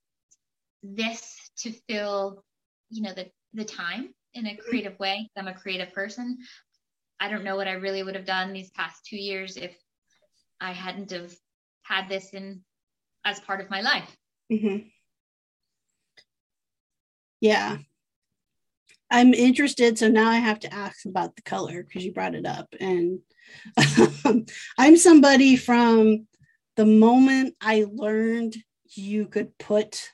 [0.82, 2.42] this to fill
[2.90, 6.38] you know the the time in a creative way i'm a creative person
[7.18, 9.74] i don't know what i really would have done these past two years if
[10.60, 11.34] i hadn't have
[11.88, 12.60] had this in
[13.24, 14.16] as part of my life
[14.52, 14.86] mm-hmm.
[17.40, 17.76] yeah
[19.10, 22.46] i'm interested so now i have to ask about the color because you brought it
[22.46, 23.20] up and
[24.78, 26.26] i'm somebody from
[26.76, 28.54] the moment i learned
[28.94, 30.10] you could put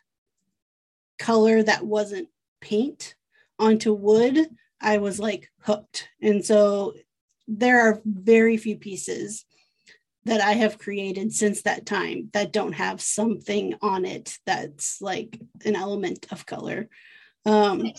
[1.19, 2.29] color that wasn't
[2.61, 3.15] paint
[3.59, 4.39] onto wood,
[4.81, 6.09] I was like hooked.
[6.21, 6.95] And so
[7.47, 9.45] there are very few pieces
[10.25, 15.39] that I have created since that time that don't have something on it that's like
[15.65, 16.89] an element of color.
[17.45, 17.93] Um,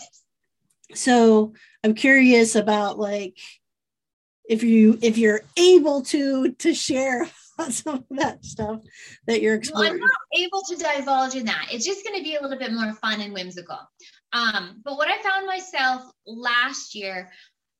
[0.94, 3.38] so I'm curious about like
[4.48, 7.28] if you if you're able to to share
[7.70, 8.80] some of that stuff
[9.26, 9.92] that you're exploring.
[9.92, 11.68] Well, I'm not able to divulge in that.
[11.72, 13.78] It's just going to be a little bit more fun and whimsical.
[14.32, 17.30] Um, but what I found myself last year,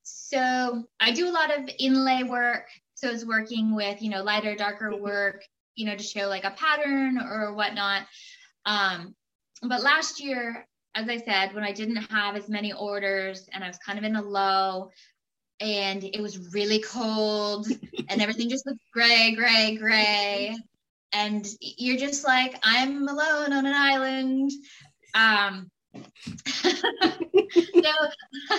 [0.02, 2.66] so I do a lot of inlay work.
[2.96, 5.02] So it's working with, you know, lighter, darker mm-hmm.
[5.02, 8.02] work, you know, to show like a pattern or whatnot.
[8.64, 9.14] Um,
[9.62, 13.68] but last year, as I said, when I didn't have as many orders and I
[13.68, 14.90] was kind of in a low,
[15.61, 17.66] and it was really cold
[18.09, 20.56] and everything just looked gray, gray, gray.
[21.12, 24.50] And you're just like, I'm alone on an island.
[25.14, 25.70] Um,
[26.44, 27.92] so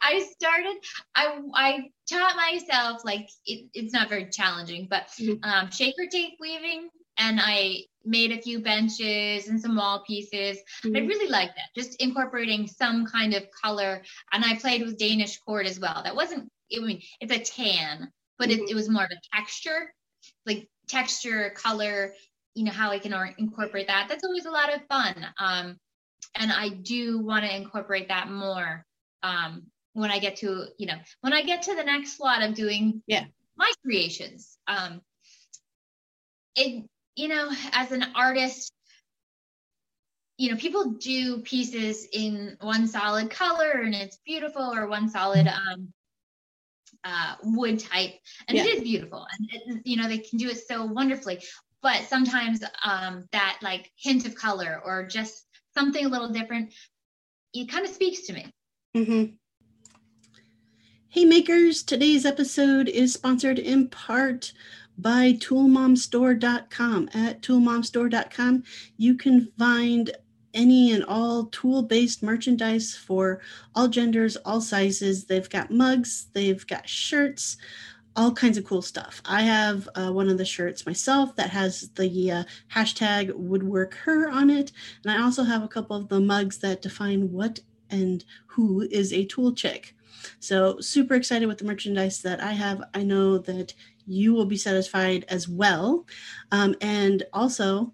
[0.00, 0.76] I started,
[1.14, 5.42] I, I taught myself, like, it, it's not very challenging, but mm-hmm.
[5.44, 10.58] um, shaker tape weaving and I made a few benches and some wall pieces.
[10.84, 10.96] Mm-hmm.
[10.96, 14.02] I really like that, just incorporating some kind of color.
[14.32, 16.02] And I played with Danish cord as well.
[16.04, 18.64] That wasn't, I mean, it's a tan, but mm-hmm.
[18.64, 19.92] it, it was more of a texture,
[20.46, 22.14] like texture, color,
[22.54, 24.06] you know, how I can incorporate that.
[24.08, 25.26] That's always a lot of fun.
[25.38, 25.78] Um,
[26.34, 28.84] and I do want to incorporate that more
[29.22, 32.54] um, when I get to, you know, when I get to the next slot of
[32.54, 33.24] doing yeah
[33.56, 34.58] my creations.
[34.66, 35.00] Um,
[36.56, 36.84] it
[37.16, 38.72] you know, as an artist,
[40.36, 45.46] you know, people do pieces in one solid color and it's beautiful, or one solid
[45.46, 45.92] um,
[47.04, 48.14] uh, wood type,
[48.48, 48.64] and yeah.
[48.64, 49.26] it is beautiful.
[49.38, 51.42] And it, you know, they can do it so wonderfully.
[51.82, 56.72] But sometimes um, that like hint of color or just something a little different,
[57.52, 58.46] it kind of speaks to me.
[58.96, 59.34] Mm-hmm.
[61.08, 64.52] Hey makers, today's episode is sponsored in part
[64.98, 67.08] by toolmomstore.com.
[67.14, 68.64] At toolmomstore.com,
[68.96, 70.10] you can find
[70.54, 73.40] any and all tool based merchandise for
[73.74, 75.24] all genders, all sizes.
[75.24, 77.56] They've got mugs, they've got shirts,
[78.16, 79.20] all kinds of cool stuff.
[79.24, 84.28] I have uh, one of the shirts myself that has the uh, hashtag woodwork her
[84.30, 84.72] on it.
[85.02, 89.12] And I also have a couple of the mugs that define what and who is
[89.12, 89.94] a tool chick.
[90.40, 92.82] So, super excited with the merchandise that I have.
[92.94, 93.74] I know that
[94.06, 96.06] you will be satisfied as well.
[96.50, 97.92] Um, and also,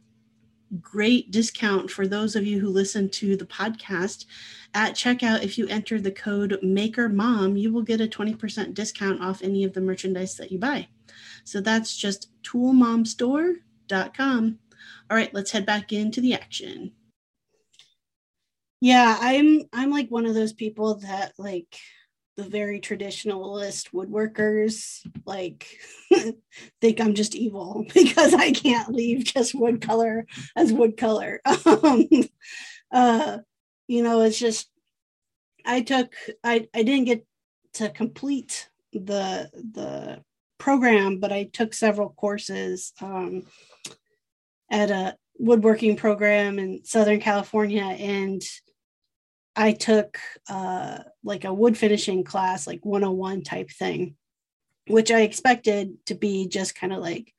[0.81, 4.27] great discount for those of you who listen to the podcast.
[4.73, 9.43] At checkout, if you enter the code MakerMom, you will get a 20% discount off
[9.43, 10.87] any of the merchandise that you buy.
[11.45, 14.59] So that's just toolmomstore.com.
[15.11, 16.93] All right, let's head back into the action.
[18.81, 21.77] Yeah, I'm I'm like one of those people that like
[22.37, 25.67] the very traditionalist woodworkers like
[26.81, 31.41] think I'm just evil because I can't leave just wood color as wood color.
[31.67, 32.09] Um,
[32.93, 33.39] uh,
[33.91, 34.71] you know, it's just
[35.67, 37.27] I took I I didn't get
[37.75, 40.23] to complete the the
[40.59, 43.43] program, but I took several courses um,
[44.71, 48.41] at a woodworking program in Southern California and
[49.57, 54.15] I took uh, like a wood finishing class, like 101 type thing,
[54.87, 57.35] which I expected to be just kind of like,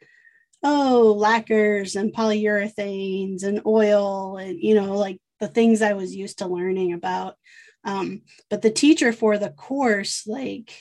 [0.64, 6.38] oh, lacquers and polyurethanes and oil and, you know, like the things I was used
[6.38, 7.36] to learning about.
[7.84, 10.72] Um, but the teacher for the course, like,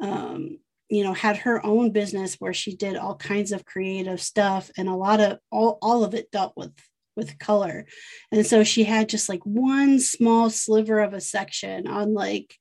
[0.00, 4.70] um, you know, had her own business where she did all kinds of creative stuff
[4.76, 6.72] and a lot of all, all of it dealt with
[7.14, 7.86] with color.
[8.30, 12.54] And so she had just like one small sliver of a section on like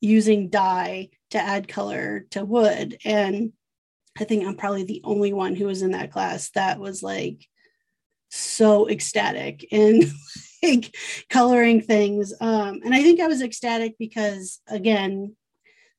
[0.00, 2.98] using dye to add color to wood.
[3.04, 3.52] And
[4.18, 7.46] I think I'm probably the only one who was in that class that was like
[8.34, 10.04] so ecstatic and
[10.62, 10.94] like
[11.30, 12.34] coloring things.
[12.40, 15.36] Um, and I think I was ecstatic because again,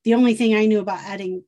[0.03, 1.43] the only thing I knew about adding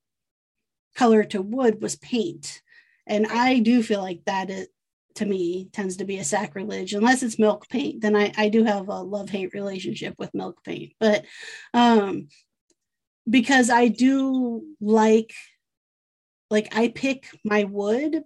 [0.96, 2.62] color to wood was paint.
[3.06, 4.68] And I do feel like that is,
[5.16, 8.64] to me tends to be a sacrilege unless it's milk paint then i, I do
[8.64, 11.26] have a love-hate relationship with milk paint but
[11.74, 12.28] um
[13.28, 15.34] because i do like
[16.52, 18.22] like i pick my wood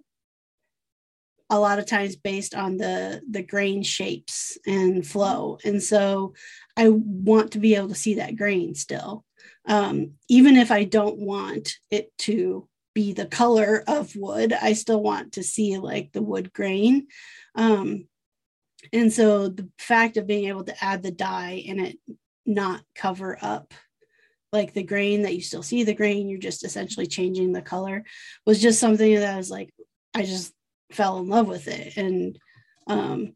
[1.52, 6.34] a lot of times based on the the grain shapes and flow and so
[6.76, 9.24] i want to be able to see that grain still
[9.68, 14.52] um, even if i don't want it to be the color of wood.
[14.52, 17.08] I still want to see like the wood grain.
[17.54, 18.06] Um,
[18.92, 21.98] and so the fact of being able to add the dye and it
[22.44, 23.72] not cover up
[24.52, 28.04] like the grain that you still see the grain, you're just essentially changing the color
[28.44, 29.72] was just something that I was like,
[30.14, 30.52] I just
[30.94, 31.96] fell in love with it.
[31.96, 32.38] And,
[32.86, 33.34] um,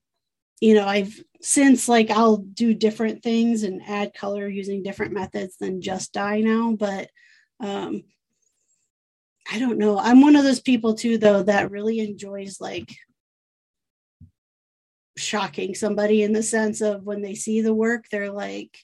[0.60, 5.56] you know, I've since like I'll do different things and add color using different methods
[5.58, 7.10] than just dye now, but
[7.60, 8.02] um,
[9.50, 9.98] I don't know.
[9.98, 12.96] I'm one of those people too, though, that really enjoys like
[15.16, 18.76] shocking somebody in the sense of when they see the work, they're like,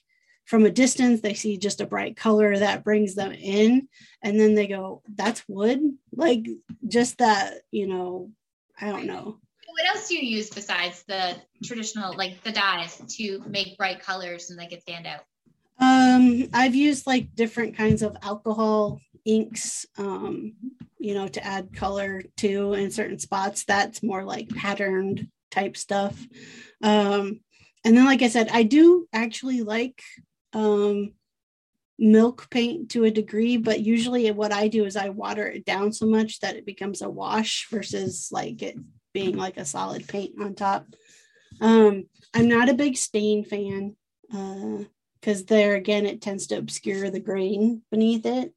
[0.45, 3.87] from a distance, they see just a bright color that brings them in.
[4.21, 5.79] And then they go, that's wood.
[6.13, 6.45] Like
[6.87, 8.31] just that, you know,
[8.79, 9.37] I don't know.
[9.67, 14.49] What else do you use besides the traditional, like the dyes to make bright colors
[14.49, 15.21] and make it stand out?
[15.79, 20.53] Um, I've used like different kinds of alcohol inks, um,
[20.99, 23.65] you know, to add color to in certain spots.
[23.65, 26.15] That's more like patterned type stuff.
[26.81, 27.39] Um,
[27.83, 30.01] and then, like I said, I do actually like
[30.53, 31.13] um,
[31.99, 35.93] milk paint to a degree, but usually what I do is I water it down
[35.93, 38.77] so much that it becomes a wash versus like it
[39.13, 40.87] being like a solid paint on top.
[41.61, 43.95] Um, I'm not a big stain fan
[44.27, 48.53] because uh, there again, it tends to obscure the grain beneath it.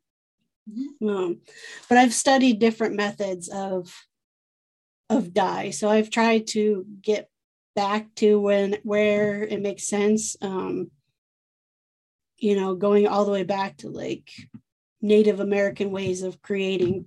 [0.70, 1.08] Mm-hmm.
[1.08, 1.40] Um,
[1.88, 3.94] but I've studied different methods of
[5.08, 7.30] of dye, so I've tried to get
[7.76, 10.36] back to when where it makes sense.
[10.40, 10.90] Um,
[12.38, 14.30] you know, going all the way back to like
[15.00, 17.06] Native American ways of creating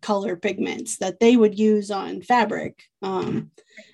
[0.00, 2.82] color pigments that they would use on fabric.
[3.02, 3.50] Um,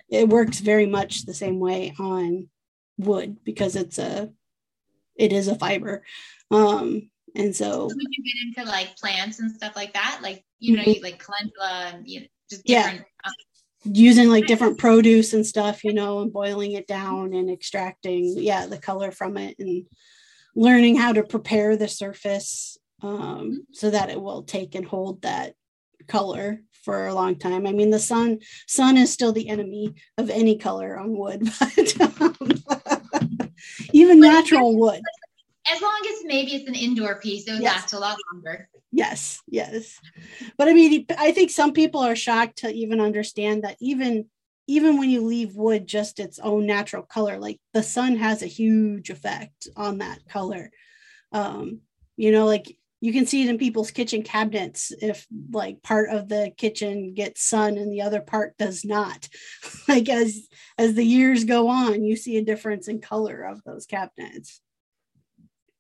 [0.08, 2.48] it works very much the same way on
[2.98, 4.30] wood because it's a
[5.16, 6.04] it is a fiber.
[6.50, 10.20] Um, and so, would you get into like plants and stuff like that?
[10.22, 11.02] Like, you know, mm-hmm.
[11.02, 12.98] like calendula and you know, just different.
[13.00, 13.28] Yeah.
[13.28, 13.32] Um,
[13.84, 18.66] Using like different produce and stuff, you know, and boiling it down and extracting, yeah,
[18.66, 19.87] the color from it and
[20.59, 25.55] learning how to prepare the surface um, so that it will take and hold that
[26.09, 27.66] color for a long time.
[27.66, 32.01] I mean, the sun sun is still the enemy of any color on wood, but
[32.21, 33.51] um,
[33.92, 35.01] even natural wood
[35.71, 37.83] as long as maybe it's an indoor piece, it would yes.
[37.83, 38.68] last a lot longer.
[38.90, 40.01] Yes, yes.
[40.57, 44.27] But I mean, I think some people are shocked to even understand that even
[44.68, 48.46] even when you leave wood just its own natural color, like the sun has a
[48.46, 50.70] huge effect on that color.
[51.33, 51.81] Um,
[52.16, 56.28] you know, like you can see it in people's kitchen cabinets if like part of
[56.28, 59.28] the kitchen gets sun and the other part does not
[59.88, 63.87] like as as the years go on you see a difference in color of those
[63.87, 64.61] cabinets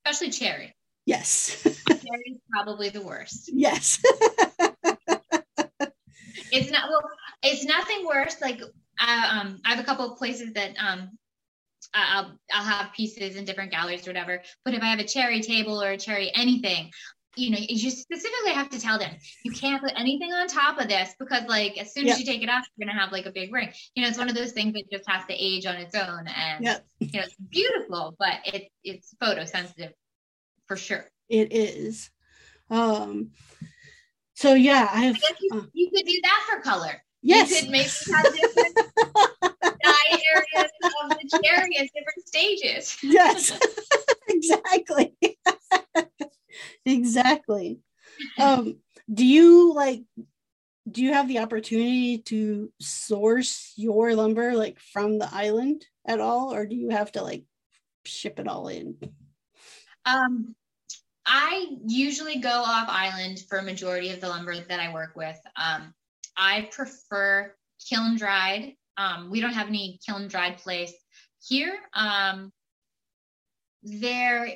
[0.08, 0.74] especially cherry.
[1.04, 1.62] Yes.
[1.88, 3.50] cherry is probably the worst.
[3.52, 4.02] Yes.
[6.52, 7.02] it's not well.
[7.42, 8.40] It's nothing worse.
[8.40, 8.60] Like
[8.98, 11.10] I, um, I have a couple of places that um,
[11.94, 14.42] I'll I'll have pieces in different galleries or whatever.
[14.64, 16.90] But if I have a cherry table or a cherry anything,
[17.36, 20.88] you know, you specifically have to tell them you can't put anything on top of
[20.88, 22.14] this because, like, as soon yep.
[22.14, 23.70] as you take it off, you're gonna have like a big ring.
[23.94, 26.26] You know, it's one of those things that just has to age on its own,
[26.26, 26.84] and yep.
[26.98, 29.92] you know, it's beautiful, but it it's photosensitive
[30.66, 31.04] for sure.
[31.28, 32.10] It is.
[32.70, 33.30] Um.
[34.38, 37.02] So yeah, I, have, I you, uh, you, could do that for color.
[37.22, 37.50] Yes.
[37.50, 38.76] You could maybe have different
[39.82, 40.70] dye areas
[41.02, 42.96] of the cherry at different stages.
[43.02, 43.58] Yes.
[44.28, 45.16] exactly
[46.84, 47.80] exactly.
[48.38, 48.78] Um,
[49.12, 50.02] do you like
[50.88, 56.54] do you have the opportunity to source your lumber like from the island at all
[56.54, 57.44] or do you have to like
[58.04, 58.96] ship it all in
[60.06, 60.54] um
[61.28, 65.38] i usually go off island for a majority of the lumber that i work with
[65.56, 65.92] um
[66.36, 67.52] i prefer
[67.88, 70.92] kiln dried um we don't have any kiln dried place
[71.40, 72.50] here um
[73.82, 74.48] there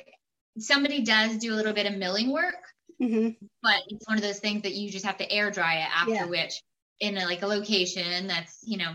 [0.59, 2.55] somebody does do a little bit of milling work,
[3.01, 3.29] mm-hmm.
[3.61, 6.13] but it's one of those things that you just have to air dry it after
[6.13, 6.25] yeah.
[6.25, 6.61] which
[6.99, 8.93] in a, like a location that's, you know,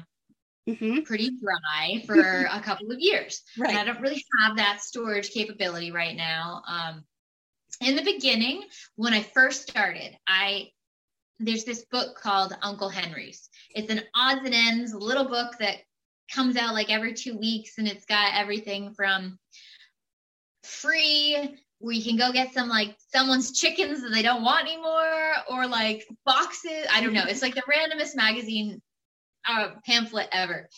[0.69, 1.01] mm-hmm.
[1.01, 2.21] pretty dry for
[2.53, 3.43] a couple of years.
[3.59, 3.71] Right.
[3.71, 6.63] And I don't really have that storage capability right now.
[6.67, 7.05] Um,
[7.81, 8.65] in the beginning,
[8.97, 10.71] when I first started, I
[11.41, 13.49] there's this book called Uncle Henry's.
[13.71, 15.77] It's an odds and ends little book that
[16.33, 19.39] comes out like every two weeks, and it's got everything from
[20.65, 25.33] free where you can go get some like someone's chickens that they don't want anymore
[25.51, 28.81] or like boxes i don't know it's like the randomest magazine
[29.49, 30.69] uh, pamphlet ever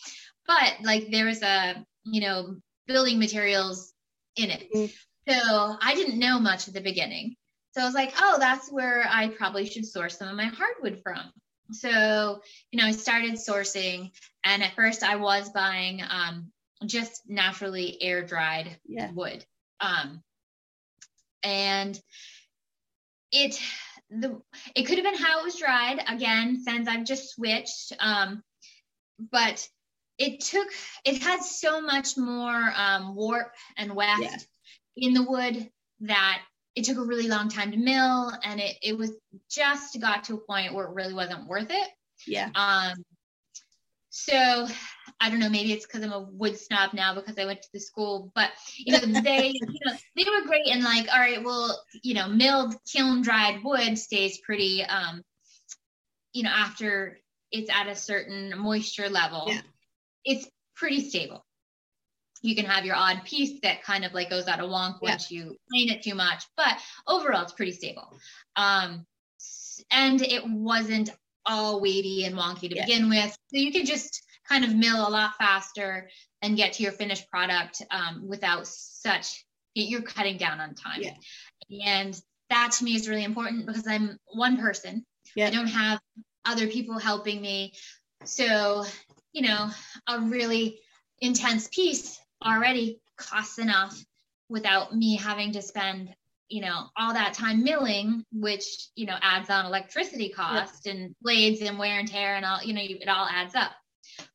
[0.47, 2.55] but like there was a you know
[2.87, 3.93] building materials
[4.37, 4.93] in it mm-hmm.
[5.31, 7.35] So i didn't know much at the beginning
[7.73, 11.01] so i was like oh that's where i probably should source some of my hardwood
[11.03, 11.31] from
[11.71, 14.11] so you know i started sourcing
[14.43, 16.51] and at first i was buying um,
[16.85, 19.11] just naturally air dried yeah.
[19.11, 19.45] wood
[19.79, 20.21] um,
[21.43, 21.99] and
[23.31, 23.59] it
[24.11, 24.41] the
[24.75, 27.93] it could have been how it was dried again since I've just switched.
[27.99, 28.43] Um,
[29.31, 29.67] but
[30.17, 30.67] it took
[31.05, 34.37] it had so much more um, warp and weft yeah.
[35.01, 36.41] In the wood that
[36.75, 39.11] it took a really long time to mill and it, it was
[39.49, 41.89] just got to a point where it really wasn't worth it
[42.25, 42.93] yeah um
[44.11, 44.67] so
[45.21, 47.69] I don't know, maybe it's because I'm a wood snob now because I went to
[47.73, 51.43] the school, but you know, they, you know, they were great and like, all right,
[51.43, 55.23] well, you know, milled kiln dried wood stays pretty, um,
[56.33, 57.19] you know, after
[57.51, 59.61] it's at a certain moisture level, yeah.
[60.25, 61.45] it's pretty stable.
[62.41, 65.29] You can have your odd piece that kind of like goes out of wonk once
[65.31, 66.77] you clean it too much, but
[67.07, 68.17] overall it's pretty stable.
[68.55, 69.05] Um,
[69.91, 71.11] and it wasn't
[71.45, 72.85] all weighty and wonky to yeah.
[72.85, 73.29] begin with.
[73.29, 76.09] So you could just kind of mill a lot faster
[76.41, 81.85] and get to your finished product um, without such you're cutting down on time yeah.
[81.85, 82.19] and
[82.49, 85.47] that to me is really important because i'm one person yeah.
[85.47, 85.99] i don't have
[86.43, 87.71] other people helping me
[88.25, 88.83] so
[89.31, 89.69] you know
[90.07, 90.79] a really
[91.19, 93.97] intense piece already costs enough
[94.49, 96.13] without me having to spend
[96.49, 100.93] you know all that time milling which you know adds on electricity cost yeah.
[100.93, 103.71] and blades and wear and tear and all you know it all adds up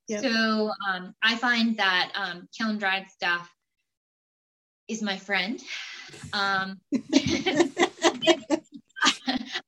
[0.08, 0.22] Yep.
[0.22, 3.52] So um, I find that um, kiln dried stuff
[4.88, 5.60] is my friend.
[6.32, 6.80] Um,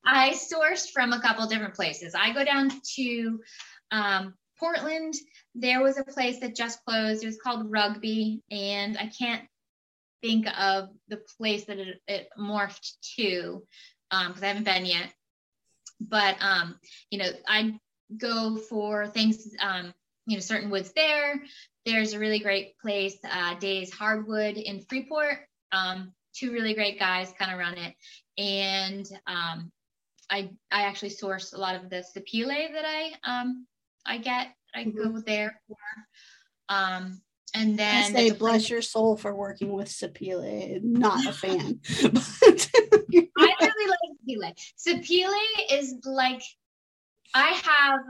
[0.05, 2.15] I sourced from a couple different places.
[2.15, 3.41] I go down to
[3.91, 5.15] um, Portland.
[5.61, 7.23] There was a place that just closed.
[7.23, 9.43] It was called Rugby, and I can't
[10.23, 13.63] think of the place that it, it morphed to
[14.11, 15.13] because um, I haven't been yet.
[16.01, 16.79] But um,
[17.11, 17.79] you know, I
[18.17, 19.93] go for things um,
[20.27, 21.43] you know certain woods there.
[21.85, 25.39] There's a really great place, uh, Days Hardwood in Freeport.
[25.73, 27.95] Um, two really great guys kind of run it,
[28.41, 29.73] and um,
[30.31, 33.67] I I actually source a lot of the sapele that I um,
[34.07, 34.49] I get.
[34.75, 35.15] I mm-hmm.
[35.15, 35.77] go there for.
[36.69, 37.21] Um,
[37.55, 40.83] and then I say bless your soul for working with sapele.
[40.83, 41.81] Not a fan.
[43.39, 44.55] I really like sapele.
[44.79, 45.41] Sapele
[45.71, 46.43] is like
[47.35, 48.01] I have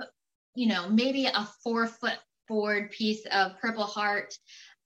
[0.59, 4.35] you know, maybe a four foot board piece of purple heart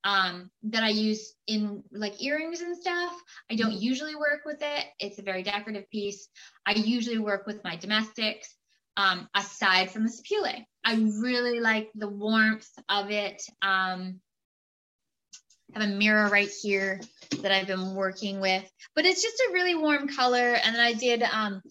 [0.04, 3.14] um, that I use in like earrings and stuff.
[3.50, 4.84] I don't usually work with it.
[5.00, 6.28] It's a very decorative piece.
[6.66, 8.54] I usually work with my domestics
[8.96, 10.64] um, aside from the sapele.
[10.84, 13.42] I really like the warmth of it.
[13.62, 14.20] Um,
[15.74, 17.00] I have a mirror right here
[17.40, 20.54] that I've been working with, but it's just a really warm color.
[20.54, 21.62] And then I did um,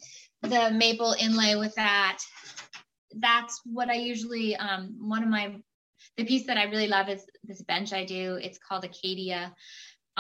[0.42, 2.20] the maple inlay with that
[3.16, 5.56] that's what I usually um, one of my
[6.18, 8.40] the piece that I really love is this bench I do.
[8.42, 9.54] It's called Acadia.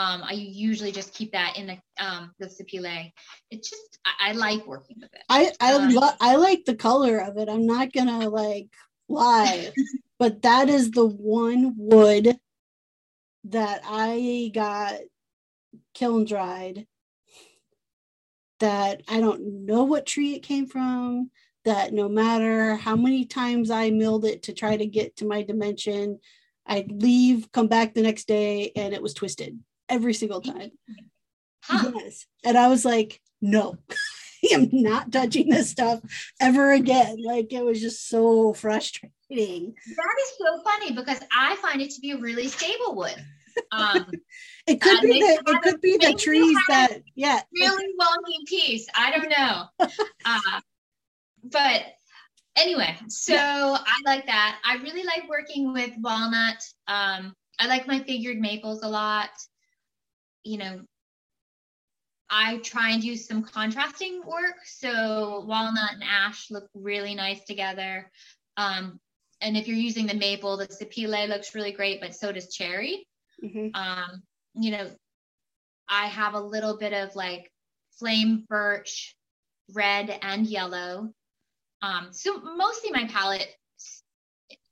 [0.01, 3.11] Um, I usually just keep that in the um, the sapele.
[3.51, 5.21] It just I, I, like working with it.
[5.29, 7.47] I I um, lo- I like the color of it.
[7.47, 8.67] I'm not gonna like
[9.07, 9.71] lie,
[10.19, 12.39] but that is the one wood
[13.43, 15.01] that I got
[15.93, 16.87] kiln dried.
[18.59, 21.29] That I don't know what tree it came from
[21.63, 25.43] that no matter how many times I milled it to try to get to my
[25.43, 26.19] dimension,
[26.65, 29.59] I'd leave, come back the next day, and it was twisted
[29.91, 30.71] every single time.
[31.63, 31.91] Huh.
[31.95, 32.25] Yes.
[32.43, 33.77] And I was like, no,
[34.43, 35.99] I am not touching this stuff
[36.39, 37.17] ever again.
[37.23, 39.11] Like it was just so frustrating.
[39.29, 43.15] That is so funny because I find it to be a really stable wood.
[43.73, 44.09] Um,
[44.65, 48.87] it could be the it could be the trees that yeah really wonky piece.
[48.95, 49.89] I don't know.
[50.25, 50.61] Uh,
[51.43, 51.83] but
[52.55, 53.77] anyway, so yeah.
[53.77, 54.57] I like that.
[54.63, 56.63] I really like working with walnut.
[56.87, 59.31] Um, I like my figured maples a lot.
[60.43, 60.81] You know,
[62.29, 64.55] I try and do some contrasting work.
[64.65, 68.09] So walnut and ash look really nice together.
[68.57, 68.99] Um,
[69.41, 73.07] and if you're using the maple, the sapele looks really great, but so does cherry.
[73.43, 73.69] Mm-hmm.
[73.73, 74.23] Um,
[74.55, 74.89] you know,
[75.89, 77.51] I have a little bit of like
[77.99, 79.15] flame birch,
[79.73, 81.11] red and yellow.
[81.81, 83.47] Um, so mostly my palette,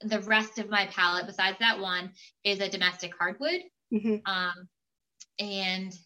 [0.01, 2.11] the rest of my palette besides that one
[2.43, 3.61] is a domestic hardwood.
[3.93, 4.17] Mm-hmm.
[4.26, 4.70] Um,
[5.39, 5.97] and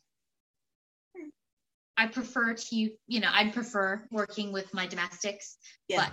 [1.98, 5.58] I prefer to, you know, I'd prefer working with my domestics,
[5.88, 6.08] yeah.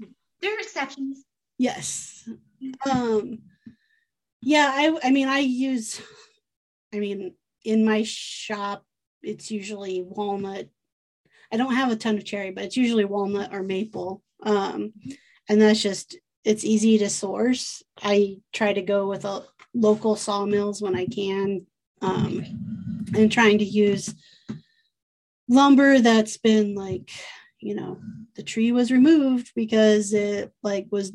[0.00, 0.08] but
[0.40, 1.24] there are exceptions.
[1.58, 2.28] Yes.
[2.90, 3.40] Um,
[4.40, 6.00] yeah, I, I mean, I use,
[6.92, 8.84] I mean, in my shop,
[9.22, 10.68] it's usually walnut.
[11.52, 14.22] I don't have a ton of cherry, but it's usually walnut or maple.
[14.42, 14.92] Um,
[15.48, 17.82] and that's just, it's easy to source.
[18.02, 19.44] I try to go with a
[19.74, 21.66] local sawmills when I can,
[22.02, 22.44] um,
[23.16, 24.14] and trying to use
[25.48, 27.10] lumber that's been like
[27.60, 27.98] you know
[28.36, 31.12] the tree was removed because it like was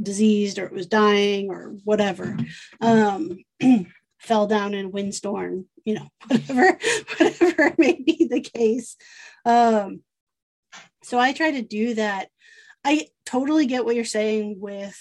[0.00, 2.36] diseased or it was dying or whatever
[2.80, 3.36] um
[4.18, 6.78] fell down in a windstorm you know whatever
[7.18, 8.96] whatever may be the case.
[9.44, 10.02] Um
[11.02, 12.28] so i try to do that.
[12.86, 14.98] I totally get what you're saying with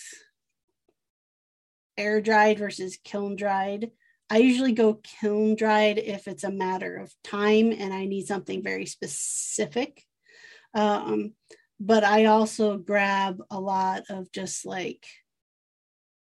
[1.97, 3.91] air dried versus kiln dried
[4.34, 8.63] I usually go kiln dried if it's a matter of time and I need something
[8.63, 10.03] very specific.
[10.73, 11.34] Um,
[11.79, 15.05] but I also grab a lot of just like,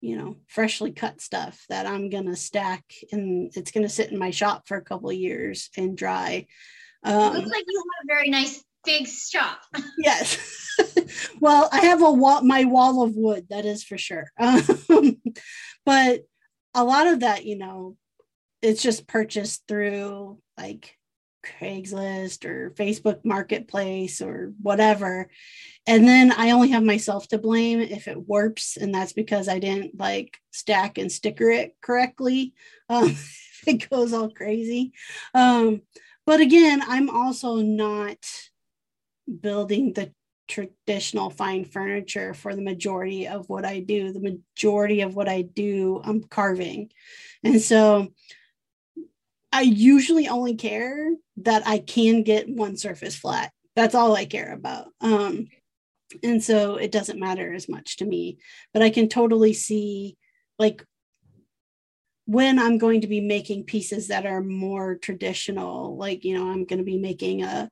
[0.02, 4.12] you know, freshly cut stuff that I'm going to stack and it's going to sit
[4.12, 6.46] in my shop for a couple of years and dry.
[7.02, 9.62] Um, looks like you have a very nice big shop.
[9.98, 10.38] yes.
[11.40, 14.26] well, I have a wall, my wall of wood, that is for sure.
[14.38, 15.22] Um,
[15.86, 16.20] but
[16.74, 17.96] a lot of that, you know,
[18.62, 20.96] it's just purchased through like
[21.44, 25.28] Craigslist or Facebook Marketplace or whatever.
[25.86, 29.58] And then I only have myself to blame if it warps, and that's because I
[29.58, 32.54] didn't like stack and sticker it correctly.
[32.88, 33.16] Um,
[33.66, 34.92] it goes all crazy.
[35.34, 35.82] Um,
[36.24, 38.18] but again, I'm also not
[39.40, 40.12] building the
[40.48, 44.12] traditional fine furniture for the majority of what I do.
[44.12, 46.90] The majority of what I do, I'm carving.
[47.42, 48.08] And so
[49.52, 53.52] I usually only care that I can get one surface flat.
[53.76, 54.88] That's all I care about.
[55.00, 55.48] Um,
[56.22, 58.38] and so it doesn't matter as much to me,
[58.72, 60.16] but I can totally see
[60.58, 60.84] like
[62.26, 66.64] when I'm going to be making pieces that are more traditional, like, you know, I'm
[66.64, 67.68] going to be making a,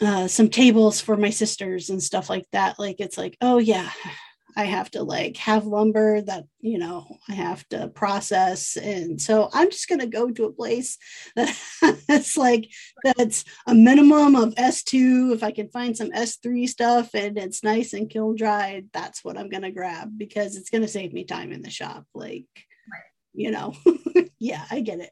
[0.00, 2.78] uh, some tables for my sisters and stuff like that.
[2.78, 3.90] Like, it's like, oh, yeah,
[4.58, 8.76] I have to like have lumber that, you know, I have to process.
[8.76, 10.98] And so I'm just going to go to a place
[11.36, 11.56] that
[12.08, 12.68] that's like,
[13.04, 15.32] that's a minimum of S2.
[15.32, 19.38] If I can find some S3 stuff and it's nice and kiln dried, that's what
[19.38, 22.04] I'm going to grab because it's going to save me time in the shop.
[22.12, 22.46] Like,
[23.32, 23.76] you know,
[24.40, 25.10] yeah, I get it.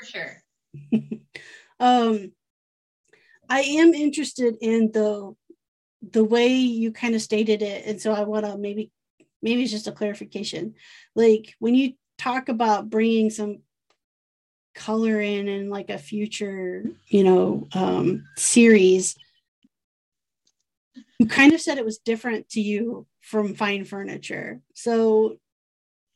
[0.00, 0.42] For sure.
[1.78, 2.32] um,
[3.48, 5.36] I am interested in the
[6.02, 8.90] the way you kind of stated it and so i want to maybe
[9.42, 10.74] maybe it's just a clarification.
[11.14, 13.60] Like when you talk about bringing some
[14.74, 19.16] color in in like a future you know um series
[21.18, 24.60] you kind of said it was different to you from fine furniture.
[24.74, 25.38] So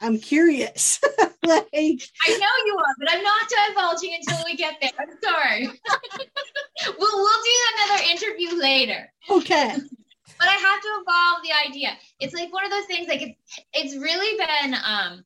[0.01, 1.01] i'm curious
[1.47, 5.67] like i know you are but i'm not divulging until we get there i'm sorry
[6.87, 9.13] we'll we'll do another interview later.
[9.31, 9.77] Okay.
[10.39, 11.91] but I have to evolve the idea.
[12.21, 13.09] It's like one of those things.
[13.09, 14.75] Like it's it's really been.
[14.75, 15.25] um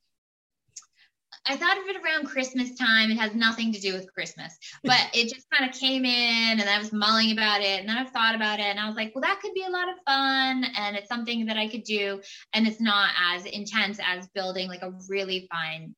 [1.49, 3.09] I thought of it around Christmas time.
[3.09, 6.69] It has nothing to do with Christmas, but it just kind of came in, and
[6.69, 9.13] I was mulling about it, and then I've thought about it, and I was like,
[9.15, 12.21] well, that could be a lot of fun, and it's something that I could do,
[12.53, 15.95] and it's not as intense as building like a really fine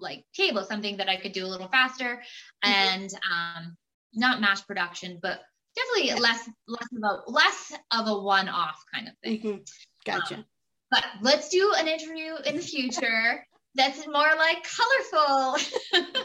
[0.00, 2.22] like table, something that I could do a little faster,
[2.64, 2.70] mm-hmm.
[2.70, 3.76] and um,
[4.14, 5.40] not mass production, but
[5.76, 6.16] definitely yeah.
[6.16, 9.40] less less of a less of a one-off kind of thing.
[9.40, 9.58] Mm-hmm.
[10.04, 10.36] Gotcha.
[10.36, 10.44] Um,
[10.90, 13.44] but let's do an interview in the future
[13.74, 15.56] that's more like colorful.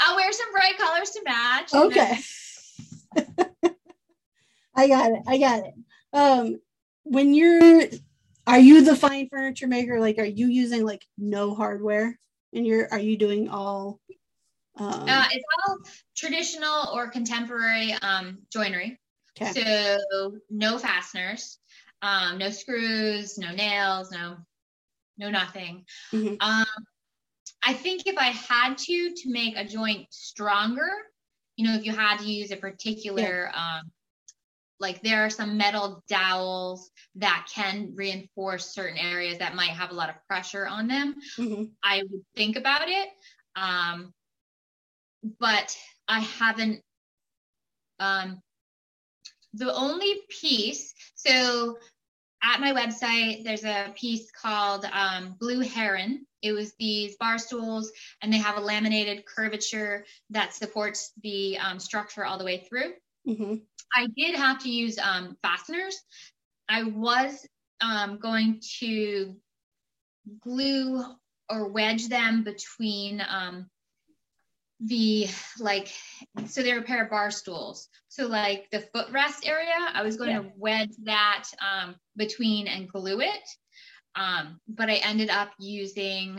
[0.00, 1.74] I'll wear some bright colors to match.
[1.74, 2.18] Okay.
[4.74, 5.22] I got it.
[5.26, 5.74] I got it.
[6.12, 6.60] Um,
[7.04, 7.82] when you're,
[8.48, 10.00] are you the fine furniture maker?
[10.00, 12.18] Like, are you using like no hardware?
[12.54, 14.00] And you're, are you doing all
[14.78, 15.78] um, uh, it's all
[16.16, 18.98] traditional or contemporary um, joinery.
[19.40, 19.52] Okay.
[19.52, 21.58] So no fasteners,
[22.02, 24.36] um, no screws, no nails, no
[25.16, 25.84] no nothing.
[26.12, 26.34] Mm-hmm.
[26.40, 26.66] Um,
[27.62, 30.88] I think if I had to to make a joint stronger,
[31.56, 33.78] you know, if you had to use a particular yeah.
[33.80, 33.90] um,
[34.80, 39.94] like there are some metal dowels that can reinforce certain areas that might have a
[39.94, 41.16] lot of pressure on them.
[41.36, 41.64] Mm-hmm.
[41.82, 43.08] I would think about it.
[43.56, 44.12] Um,
[45.40, 45.76] but
[46.06, 46.82] I haven't.
[47.98, 48.40] Um,
[49.54, 51.78] the only piece, so
[52.42, 56.24] at my website, there's a piece called um, Blue Heron.
[56.42, 57.90] It was these bar stools,
[58.22, 62.92] and they have a laminated curvature that supports the um, structure all the way through.
[63.28, 63.54] Mm-hmm.
[63.94, 66.00] I did have to use um, fasteners.
[66.68, 67.46] I was
[67.80, 69.34] um, going to
[70.40, 71.02] glue
[71.50, 73.68] or wedge them between um,
[74.80, 75.26] the
[75.58, 75.92] like
[76.46, 80.30] so they're a pair of bar stools so like the footrest area i was going
[80.30, 80.38] yeah.
[80.38, 83.48] to wedge that um, between and glue it
[84.14, 86.38] um, but i ended up using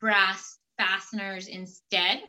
[0.00, 2.20] brass fasteners instead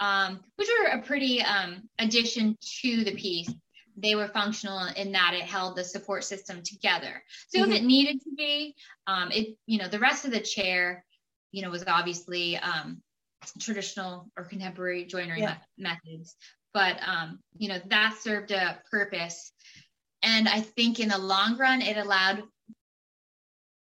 [0.00, 3.52] um, which were a pretty um, addition to the piece
[3.96, 7.72] they were functional in that it held the support system together so mm-hmm.
[7.72, 8.74] if it needed to be
[9.06, 11.04] um, it you know the rest of the chair
[11.52, 13.00] you know was obviously um,
[13.58, 15.56] traditional or contemporary joinery yeah.
[15.78, 16.36] me- methods
[16.74, 19.52] but um, you know that served a purpose
[20.22, 22.42] and i think in the long run it allowed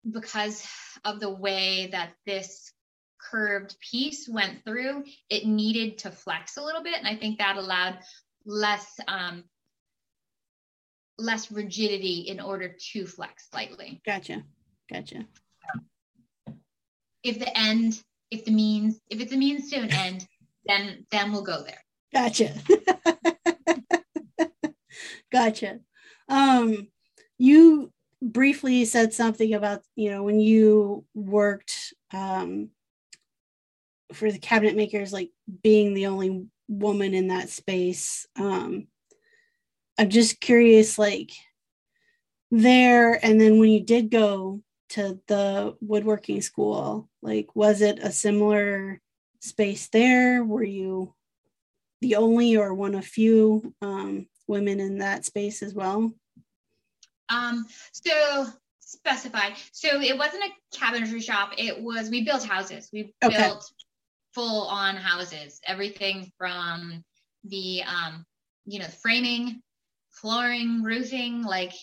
[0.09, 0.65] because
[1.03, 2.71] of the way that this
[3.31, 7.57] curved piece went through it needed to flex a little bit and i think that
[7.57, 7.97] allowed
[8.45, 9.43] less um,
[11.19, 14.01] less rigidity in order to flex slightly.
[14.05, 14.43] Gotcha.
[14.91, 15.25] Gotcha.
[17.23, 18.01] If the end
[18.31, 20.27] if the means if it's a means to an end
[20.65, 21.83] then then we'll go there.
[22.13, 22.53] Gotcha.
[25.31, 25.79] Gotcha.
[26.29, 26.87] Um
[27.37, 32.69] you briefly said something about you know when you worked um
[34.13, 35.31] for the cabinet makers like
[35.63, 38.25] being the only woman in that space.
[38.35, 38.87] Um
[39.99, 41.31] i'm just curious like
[42.51, 48.11] there and then when you did go to the woodworking school like was it a
[48.11, 49.01] similar
[49.41, 50.43] space there?
[50.43, 51.13] Were you
[52.01, 56.13] the only or one of few um, women in that space as well?
[57.29, 58.47] Um so
[58.79, 59.49] specify.
[59.73, 61.51] So it wasn't a cabinetry shop.
[61.57, 62.89] It was we built houses.
[62.93, 63.35] We okay.
[63.37, 63.69] built
[64.37, 67.03] full on houses everything from
[67.45, 68.23] the um
[68.65, 69.61] you know framing
[70.11, 71.73] flooring roofing like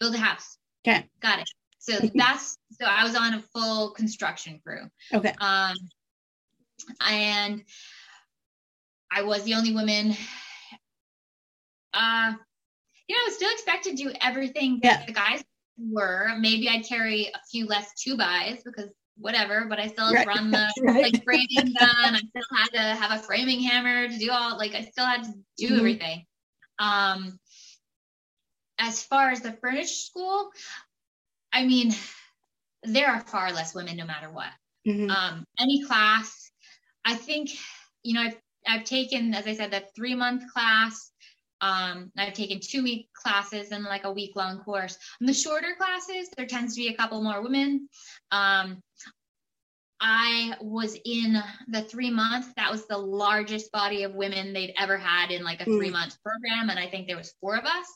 [0.00, 1.48] build a house okay got it
[1.80, 4.82] so that's so I was on a full construction crew.
[5.12, 5.34] Okay.
[5.40, 5.74] Um,
[7.06, 7.62] and
[9.10, 10.16] I was the only woman.
[11.92, 12.32] Uh,
[13.08, 15.06] you know, I was still expected to do everything that yeah.
[15.06, 15.42] the guys
[15.76, 16.30] were.
[16.38, 18.90] Maybe I'd carry a few less two bys because
[19.20, 20.26] whatever, but I still right.
[20.26, 21.12] run the right.
[21.12, 22.14] like framing gun.
[22.14, 25.24] I still had to have a framing hammer to do all like I still had
[25.24, 25.76] to do mm-hmm.
[25.76, 26.26] everything.
[26.78, 27.38] Um
[28.78, 30.50] as far as the furniture school,
[31.52, 31.92] I mean,
[32.82, 34.50] there are far less women no matter what.
[34.88, 35.10] Mm-hmm.
[35.10, 36.50] Um, any class,
[37.04, 37.50] I think,
[38.02, 41.10] you know, I've, I've taken, as I said, that three month class.
[41.60, 44.96] Um, I've taken two week classes and like a week long course.
[45.20, 47.88] In the shorter classes, there tends to be a couple more women.
[48.30, 48.82] Um,
[50.00, 52.48] I was in the three months.
[52.56, 55.76] That was the largest body of women they'd ever had in like a mm.
[55.76, 57.86] three month program, and I think there was four of us.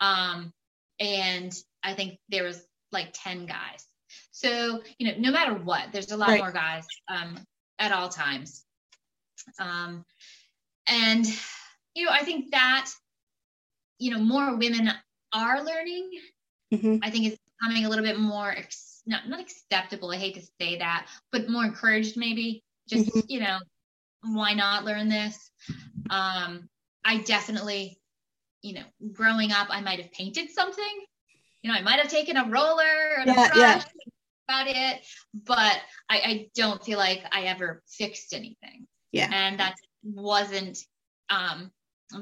[0.00, 0.52] Um,
[1.00, 3.86] and I think there was like 10 guys.
[4.30, 6.40] So, you know, no matter what, there's a lot right.
[6.40, 7.38] more guys um,
[7.78, 8.64] at all times.
[9.58, 10.04] Um,
[10.86, 11.26] and,
[11.98, 12.90] you know, I think that,
[13.98, 14.90] you know, more women
[15.32, 16.10] are learning.
[16.72, 16.96] Mm-hmm.
[17.02, 20.10] I think it's becoming a little bit more, ex- not, not acceptable.
[20.10, 22.62] I hate to say that, but more encouraged maybe.
[22.88, 23.20] Just, mm-hmm.
[23.28, 23.58] you know,
[24.22, 25.50] why not learn this?
[26.10, 26.68] Um,
[27.04, 28.00] I definitely,
[28.62, 31.06] you know, growing up, I might have painted something
[31.62, 33.84] you know, I might have taken a roller and yeah, a brush yeah.
[34.48, 35.06] about it,
[35.44, 35.76] but
[36.08, 38.86] I, I don't feel like I ever fixed anything.
[39.12, 39.30] Yeah.
[39.32, 40.78] And that wasn't
[41.30, 41.70] um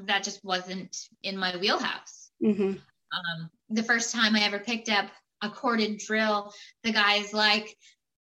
[0.07, 2.31] that just wasn't in my wheelhouse.
[2.43, 2.73] Mm-hmm.
[2.73, 5.07] Um, the first time I ever picked up
[5.43, 7.75] a corded drill, the guy's like,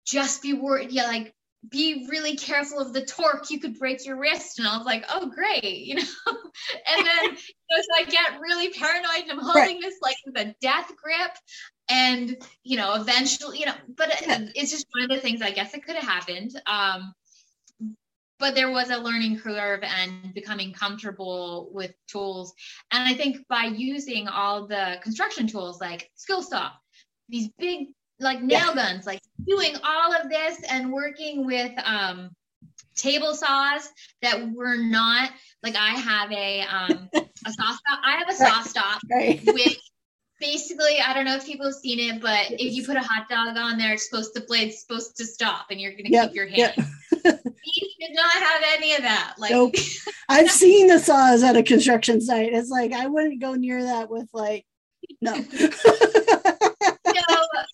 [0.06, 1.34] just be worried, yeah, like
[1.70, 5.04] be really careful of the torque you could break your wrist and i was like
[5.10, 9.40] oh great you know and then you know, so i get really paranoid and i'm
[9.40, 9.82] holding right.
[9.82, 11.32] this like with a death grip
[11.90, 14.10] and you know eventually you know but
[14.56, 17.14] it's just one of the things i guess it could have happened um
[18.40, 22.54] but there was a learning curve and becoming comfortable with tools
[22.92, 26.70] and i think by using all the construction tools like skill saw,
[27.30, 27.88] these big
[28.20, 28.76] like nail yeah.
[28.76, 32.30] guns, like doing all of this and working with um
[32.96, 33.90] table saws
[34.22, 35.32] that were not
[35.64, 38.00] like I have a um a SawStop.
[38.04, 39.42] I have a SawStop right.
[39.46, 39.80] which
[40.40, 43.28] basically I don't know if people have seen it, but if you put a hot
[43.30, 46.30] dog on there, it's supposed to blade's supposed to stop and you're gonna yep.
[46.30, 46.74] keep your hand.
[46.78, 46.86] Yep.
[48.00, 49.36] did not have any of that.
[49.38, 49.76] Like, nope.
[50.30, 52.54] I've seen the saws at a construction site.
[52.54, 54.66] It's like I wouldn't go near that with like
[55.22, 55.34] no.
[55.34, 55.42] so,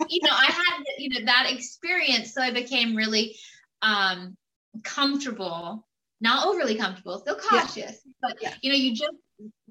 [0.10, 3.36] you know, I had you know that experience, so I became really
[3.82, 4.36] um
[4.84, 5.88] comfortable,
[6.22, 8.12] not overly comfortable, still cautious, yeah.
[8.22, 8.54] but yeah.
[8.62, 9.16] you know, you just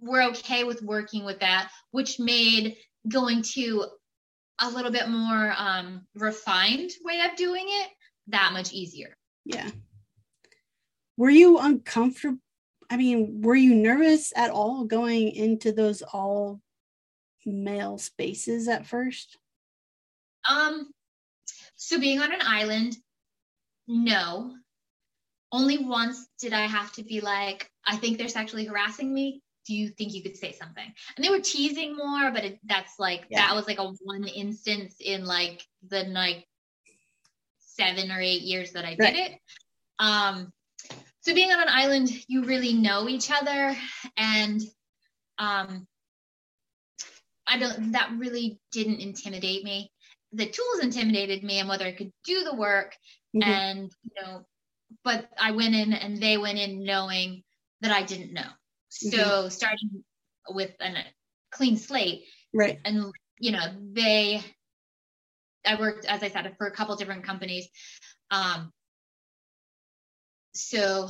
[0.01, 2.77] were okay with working with that, which made
[3.09, 3.87] going to
[4.61, 7.89] a little bit more um, refined way of doing it
[8.29, 9.17] that much easier.
[9.45, 9.71] Yeah.
[11.17, 12.39] Were you uncomfortable?
[12.89, 16.61] I mean, were you nervous at all going into those all
[17.47, 19.39] male spaces at first?
[20.49, 20.91] Um,
[21.77, 22.97] so being on an island,
[23.87, 24.55] no.
[25.53, 29.75] Only once did I have to be like, I think they're sexually harassing me do
[29.75, 30.93] you think you could say something?
[31.17, 33.47] And they were teasing more, but it, that's like yeah.
[33.47, 36.47] that was like a one instance in like the like
[37.77, 39.17] seven or eight years that I did right.
[39.17, 39.33] it.
[39.99, 40.53] Um,
[41.21, 43.77] so being on an island, you really know each other,
[44.17, 44.61] and
[45.39, 45.87] um,
[47.47, 47.93] I don't.
[47.93, 49.93] That really didn't intimidate me.
[50.33, 52.97] The tools intimidated me, and whether I could do the work,
[53.37, 53.49] mm-hmm.
[53.49, 54.47] and you know,
[55.05, 57.43] but I went in, and they went in knowing
[57.81, 58.49] that I didn't know.
[58.89, 59.49] So mm-hmm.
[59.49, 60.05] starting
[60.49, 60.93] with a
[61.51, 62.25] clean slate.
[62.53, 62.79] Right.
[62.85, 64.43] And, you know, they,
[65.67, 67.69] I worked, as I said, for a couple different companies.
[68.31, 68.73] Um,
[70.55, 71.09] so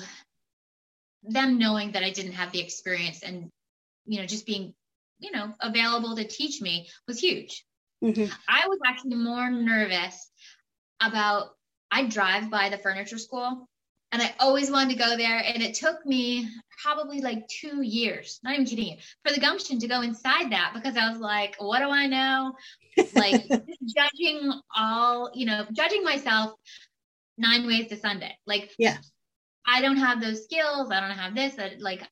[1.23, 3.51] them knowing that I didn't have the experience and,
[4.07, 4.75] you know, just being,
[5.19, 7.65] you know, available to teach me was huge.
[8.03, 8.33] Mm-hmm.
[8.49, 10.31] I was actually more nervous
[11.01, 11.51] about,
[11.91, 13.69] I drive by the furniture school
[14.13, 15.39] and I always wanted to go there.
[15.39, 16.49] And it took me
[16.83, 20.73] probably like two years, not even kidding you, for the gumption to go inside that
[20.75, 22.55] because I was like, what do I know?
[23.15, 23.47] Like
[23.97, 26.53] judging all, you know, judging myself
[27.39, 28.37] nine ways to Sunday.
[28.47, 28.99] Like, yeah,
[29.67, 30.91] I don't have those skills.
[30.91, 31.55] I don't have this.
[31.59, 32.03] I, like,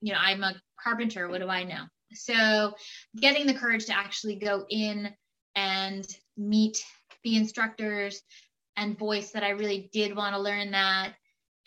[0.00, 1.28] you know, I'm a carpenter.
[1.28, 1.84] What do I know?
[2.12, 2.74] So
[3.16, 5.12] getting the courage to actually go in
[5.56, 6.84] and meet
[7.24, 8.22] the instructors
[8.76, 11.14] and voice that I really did want to learn that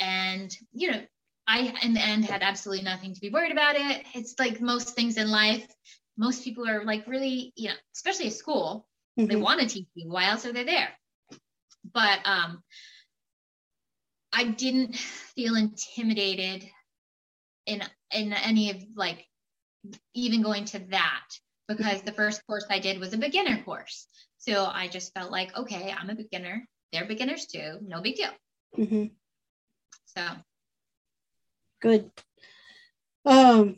[0.03, 1.01] and you know
[1.47, 4.05] i in the end had absolutely nothing to be worried about it.
[4.13, 5.65] It's like most things in life
[6.17, 8.87] most people are like really you know especially at school
[9.19, 9.27] mm-hmm.
[9.27, 10.89] they want to teach you why else are they there?
[11.93, 12.61] But um
[14.31, 16.69] i didn't feel intimidated
[17.65, 17.81] in
[18.13, 19.25] in any of like
[20.13, 21.27] even going to that
[21.67, 24.07] because the first course i did was a beginner course.
[24.37, 26.67] So i just felt like okay i'm a beginner.
[26.91, 27.79] They're beginners too.
[27.81, 28.29] No big deal.
[28.77, 29.05] Mm-hmm.
[30.15, 30.27] So
[31.81, 32.11] good.
[33.25, 33.77] Um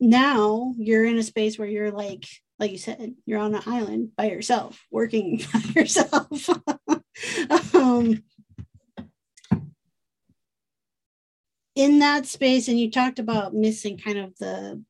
[0.00, 2.26] now you're in a space where you're like
[2.58, 6.48] like you said you're on an island by yourself working by yourself
[7.74, 8.22] um
[11.76, 14.82] in that space and you talked about missing kind of the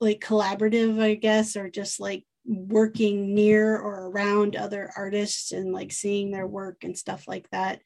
[0.00, 5.92] like collaborative i guess or just like working near or around other artists and like
[5.92, 7.80] seeing their work and stuff like that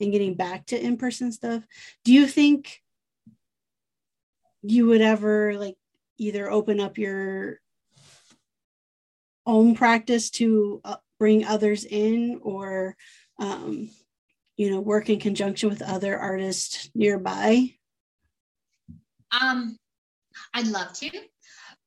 [0.00, 1.62] and getting back to in-person stuff
[2.04, 2.82] do you think
[4.62, 5.76] you would ever like
[6.18, 7.60] either open up your
[9.46, 12.96] own practice to uh, bring others in or
[13.38, 13.88] um,
[14.56, 17.74] you know work in conjunction with other artists nearby?
[19.40, 19.78] Um
[20.54, 21.10] i'd love to.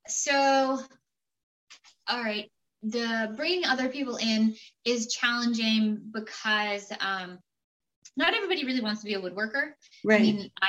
[0.07, 0.79] So
[2.07, 2.49] all right,
[2.81, 7.39] the bringing other people in is challenging because um,
[8.17, 9.71] not everybody really wants to be a woodworker.
[10.03, 10.19] Right.
[10.19, 10.67] I mean, I,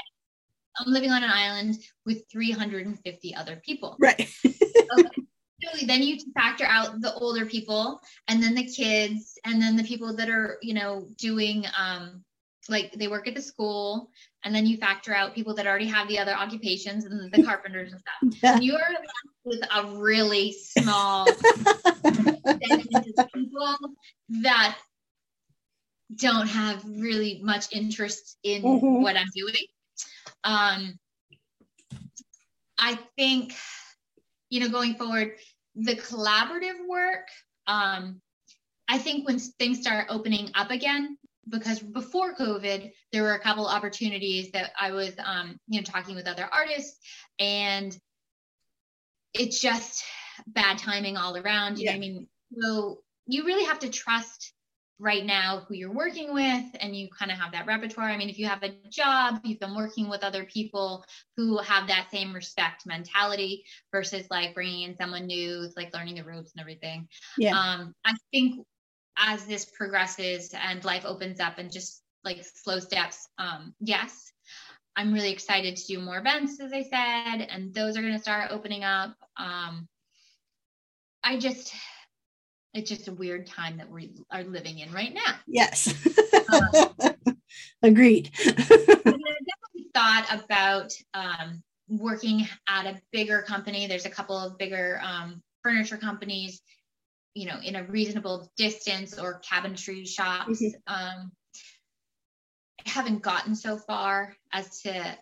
[0.85, 1.77] am living on an island
[2.07, 3.97] with 350 other people.
[3.99, 4.29] Right.
[5.73, 9.85] So then you factor out the older people and then the kids and then the
[9.85, 12.23] people that are, you know, doing um,
[12.69, 14.11] like they work at the school
[14.45, 17.93] and then you factor out people that already have the other occupations and the carpenters
[17.93, 18.43] and stuff.
[18.43, 18.55] Yeah.
[18.55, 18.81] And you're
[19.45, 21.27] with a really small
[23.35, 23.77] people
[24.43, 24.77] that
[26.17, 29.03] don't have really much interest in mm-hmm.
[29.03, 29.67] what I'm doing.
[30.45, 30.99] Um,
[32.79, 33.55] I think,
[34.51, 35.33] you know, going forward,
[35.75, 37.27] the collaborative work,
[37.67, 38.21] um,
[38.89, 41.17] I think when things start opening up again,
[41.49, 46.15] because before COVID, there were a couple opportunities that I was, um, you know, talking
[46.15, 46.99] with other artists,
[47.39, 47.97] and
[49.33, 50.05] it's just
[50.47, 51.79] bad timing all around.
[51.79, 51.93] You yeah.
[51.93, 52.29] know, I mean,
[52.61, 54.53] so you really have to trust
[55.01, 58.09] right now who you're working with, and you kind of have that repertoire.
[58.09, 61.05] I mean, if you have a job, you've been working with other people
[61.37, 66.25] who have that same respect mentality versus like bringing in someone new, like learning the
[66.25, 67.09] ropes and everything.
[67.37, 67.59] Yeah.
[67.59, 68.65] Um, I think
[69.17, 74.33] as this progresses and life opens up and just like slow steps, um, yes,
[74.97, 78.21] I'm really excited to do more events, as I said, and those are going to
[78.21, 79.15] start opening up.
[79.37, 79.89] Um,
[81.23, 81.75] I just,
[82.75, 85.35] it's just a weird time that we are living in right now.
[85.47, 85.93] Yes.
[86.53, 87.17] um,
[87.83, 88.31] Agreed.
[88.39, 88.53] I
[89.05, 93.87] definitely thought about um, working at a bigger company.
[93.87, 96.63] There's a couple of bigger um, furniture companies,
[97.35, 100.63] you know, in a reasonable distance or cabinetry shops.
[100.63, 100.95] Mm-hmm.
[100.95, 101.33] Um,
[102.87, 105.19] haven't gotten so far as to,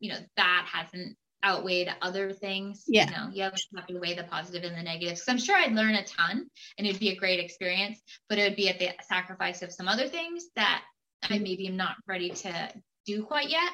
[0.00, 2.84] you know, that hasn't outweighed other things.
[2.86, 3.06] Yeah.
[3.06, 3.54] You know, you have
[3.86, 5.24] to weigh the positive and the negatives.
[5.24, 6.46] So I'm sure I'd learn a ton
[6.76, 9.88] and it'd be a great experience, but it would be at the sacrifice of some
[9.88, 10.82] other things that
[11.22, 12.72] I maybe am not ready to
[13.06, 13.72] do quite yet.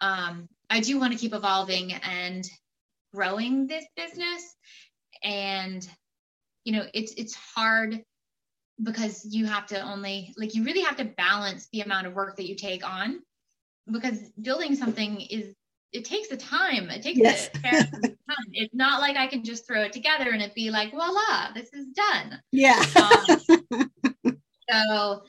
[0.00, 2.46] Um, I do want to keep evolving and
[3.14, 4.54] growing this business.
[5.22, 5.88] And,
[6.66, 8.02] you know, it's it's hard
[8.82, 12.36] because you have to only like you really have to balance the amount of work
[12.36, 13.22] that you take on
[13.90, 15.54] because building something is
[15.92, 16.90] it takes the time.
[16.90, 17.48] It takes yes.
[17.50, 18.16] the time.
[18.52, 21.72] It's not like i can just throw it together and it be like voila this
[21.72, 22.42] is done.
[22.52, 22.82] Yeah.
[24.68, 25.22] Um, so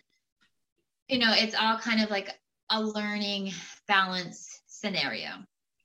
[1.08, 2.32] you know it's all kind of like
[2.72, 3.54] a learning
[3.88, 5.30] balance scenario.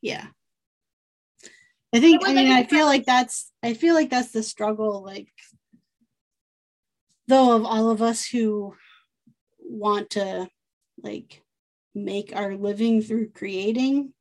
[0.01, 0.29] Yeah
[1.93, 5.29] i think i mean i feel like that's i feel like that's the struggle like
[7.29, 8.75] though of all of us who
[9.61, 10.49] want to
[11.03, 11.43] like
[11.95, 14.13] make our living through creating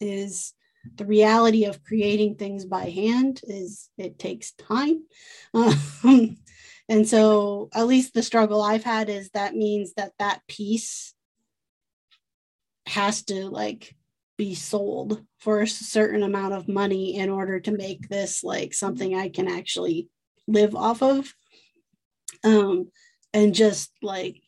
[0.00, 0.52] is
[0.96, 5.02] the reality of creating things by hand is it takes time.
[5.52, 6.36] Um,
[6.88, 11.14] and so at least the struggle i've had is that means that that piece
[12.86, 13.96] has to like
[14.36, 19.14] be sold for a certain amount of money in order to make this like something
[19.14, 20.08] i can actually
[20.46, 21.34] live off of.
[22.44, 22.90] Um,
[23.32, 24.40] and just like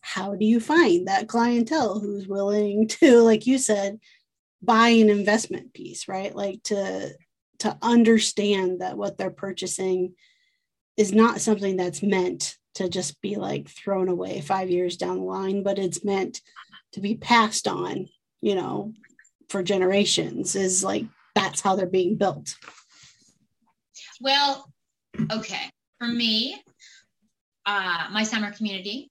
[0.00, 3.98] how do you find that clientele who's willing to like you said
[4.62, 6.34] buy an investment piece right?
[6.34, 7.14] Like to
[7.60, 10.14] to understand that what they're purchasing
[10.96, 15.22] is not something that's meant to just be like thrown away five years down the
[15.22, 16.40] line but it's meant
[16.92, 18.08] to be passed on
[18.44, 18.92] you know
[19.48, 22.56] for generations is like that's how they're being built
[24.20, 24.70] well
[25.30, 26.62] okay for me
[27.66, 29.10] uh, my summer community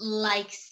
[0.00, 0.68] likes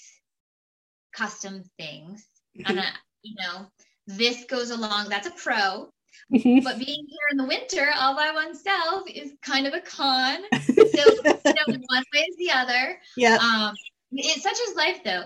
[1.17, 2.27] custom things.
[2.57, 2.71] Mm-hmm.
[2.71, 2.93] And, uh,
[3.23, 3.67] you know,
[4.07, 5.91] this goes along, that's a pro.
[6.33, 6.61] Mm-hmm.
[6.65, 10.41] But being here in the winter all by oneself is kind of a con.
[10.97, 12.99] So, you know, one way is the other.
[13.17, 13.37] Yeah.
[13.37, 13.75] Um,
[14.13, 15.25] it's such as life, though.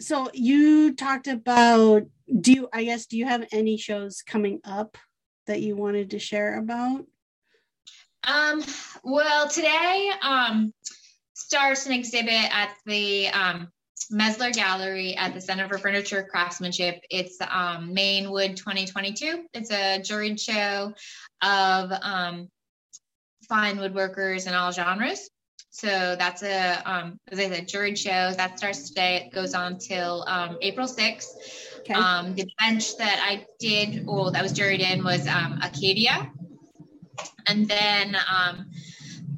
[0.00, 2.04] So you talked about
[2.40, 4.98] do you I guess do you have any shows coming up
[5.46, 7.06] that you wanted to share about?
[8.26, 8.64] Um,
[9.02, 10.72] well, today um,
[11.34, 13.68] starts an exhibit at the um,
[14.10, 17.00] Messler Gallery at the Center for Furniture Craftsmanship.
[17.10, 19.46] It's um, Maine Wood 2022.
[19.52, 20.94] It's a juried show
[21.42, 22.48] of um,
[23.48, 25.28] fine woodworkers in all genres.
[25.74, 29.24] So that's a, um, as I said, juried show that starts today.
[29.26, 31.26] It goes on till um, April 6th.
[31.80, 31.94] Okay.
[31.94, 36.30] Um, the bench that I did, or that was juried in, was um, Acadia
[37.46, 38.70] and then um,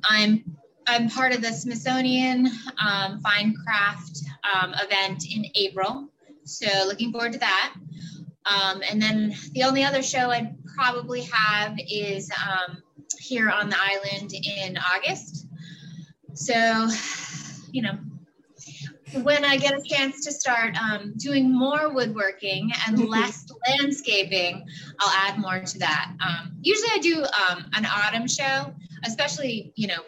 [0.09, 0.45] I'm
[0.87, 2.49] I'm part of the Smithsonian
[2.80, 4.20] um, Fine Craft
[4.55, 6.09] um, event in April,
[6.45, 7.74] so looking forward to that.
[8.47, 12.82] Um, and then the only other show I'd probably have is um,
[13.18, 15.45] here on the island in August.
[16.37, 16.89] So,
[17.72, 17.99] you know,
[19.22, 23.09] when I get a chance to start um, doing more woodworking and mm-hmm.
[23.09, 24.66] less landscaping,
[25.01, 26.12] I'll add more to that.
[26.20, 28.74] Um, usually I do um, an autumn show,
[29.07, 30.03] especially, you know,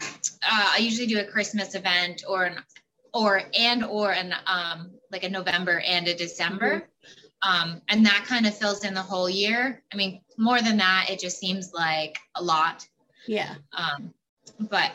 [0.00, 2.58] uh, I usually do a Christmas event or an
[3.12, 6.76] or and or an um, like a November and a December.
[6.76, 6.88] Mm-hmm.
[7.44, 9.82] Um, and that kind of fills in the whole year.
[9.92, 12.86] I mean, more than that, it just seems like a lot.
[13.26, 13.56] Yeah.
[13.76, 14.14] Um,
[14.60, 14.92] but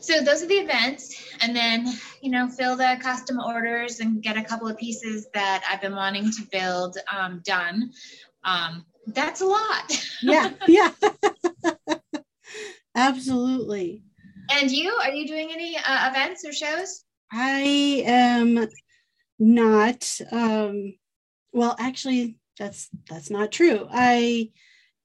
[0.00, 1.14] so those are the events.
[1.40, 1.86] And then
[2.22, 5.94] you know fill the custom orders and get a couple of pieces that i've been
[5.94, 7.90] wanting to build um, done.
[8.44, 9.92] Um, that's a lot.
[10.22, 10.90] Yeah yeah.
[12.94, 14.02] Absolutely.
[14.50, 17.04] And you are you doing any uh, events or shows?
[17.32, 18.68] I am
[19.38, 20.94] not um
[21.52, 23.88] well actually that's that's not true.
[23.90, 24.50] I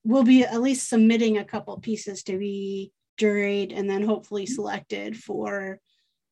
[0.03, 5.17] will be at least submitting a couple pieces to be juried and then hopefully selected
[5.17, 5.79] for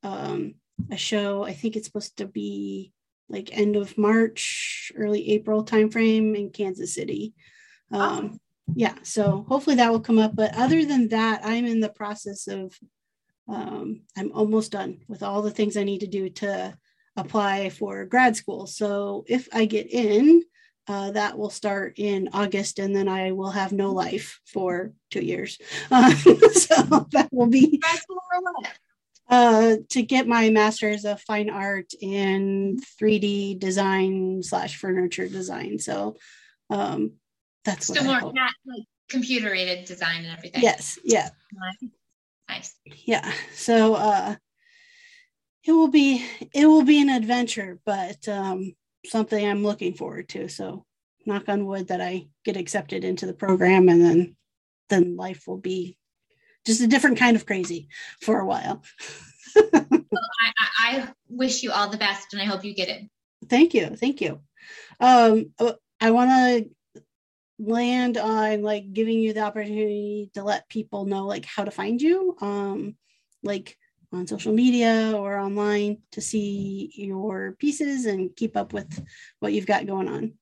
[0.02, 0.54] um,
[0.90, 1.44] a show.
[1.44, 2.92] I think it's supposed to be
[3.28, 7.34] like end of March, early April timeframe in Kansas City.
[7.90, 8.38] Um,
[8.74, 10.34] yeah, so hopefully that will come up.
[10.34, 12.76] But other than that, I'm in the process of
[13.48, 16.76] um, I'm almost done with all the things I need to do to
[17.16, 18.66] apply for grad school.
[18.66, 20.42] So if I get in,
[20.88, 25.24] uh, that will start in August, and then I will have no life for two
[25.24, 25.58] years.
[25.90, 26.10] Uh,
[26.52, 27.80] so that will be
[29.28, 35.78] uh, to get my master's of fine art in 3D design slash furniture design.
[35.78, 36.16] So
[36.70, 37.12] um,
[37.64, 40.62] that's so more not like computer aided design and everything.
[40.62, 41.30] Yes, yeah.
[42.48, 42.74] Nice.
[43.04, 43.32] Yeah.
[43.54, 44.36] So uh,
[45.64, 46.24] it will be
[46.54, 48.74] it will be an adventure, but um,
[49.08, 50.48] something I'm looking forward to.
[50.48, 50.84] So
[51.24, 54.36] knock on wood that I get accepted into the program and then
[54.88, 55.98] then life will be
[56.64, 57.88] just a different kind of crazy
[58.20, 58.82] for a while.
[59.72, 63.02] well, I, I, wish you all the best and I hope you get it.
[63.48, 63.88] Thank you.
[63.96, 64.40] Thank you.
[65.00, 66.70] Um, uh, I want to
[67.58, 72.00] land on like giving you the opportunity to let people know like how to find
[72.00, 72.36] you.
[72.40, 72.96] Um,
[73.42, 73.76] like
[74.12, 79.04] on social media or online to see your pieces and keep up with
[79.40, 80.32] what you've got going on.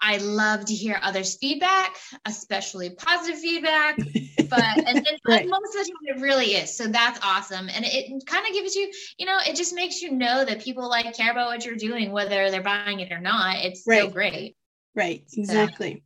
[0.00, 3.98] i love to hear others feedback especially positive feedback
[4.50, 5.46] but and, and right.
[5.46, 8.74] most of the time it really is so that's awesome and it, kind of gives
[8.74, 11.76] you you know it just makes you know that people like care about what you're
[11.76, 13.98] doing whether they're buying it or not it's right.
[13.98, 14.56] still great
[14.94, 16.02] right exactly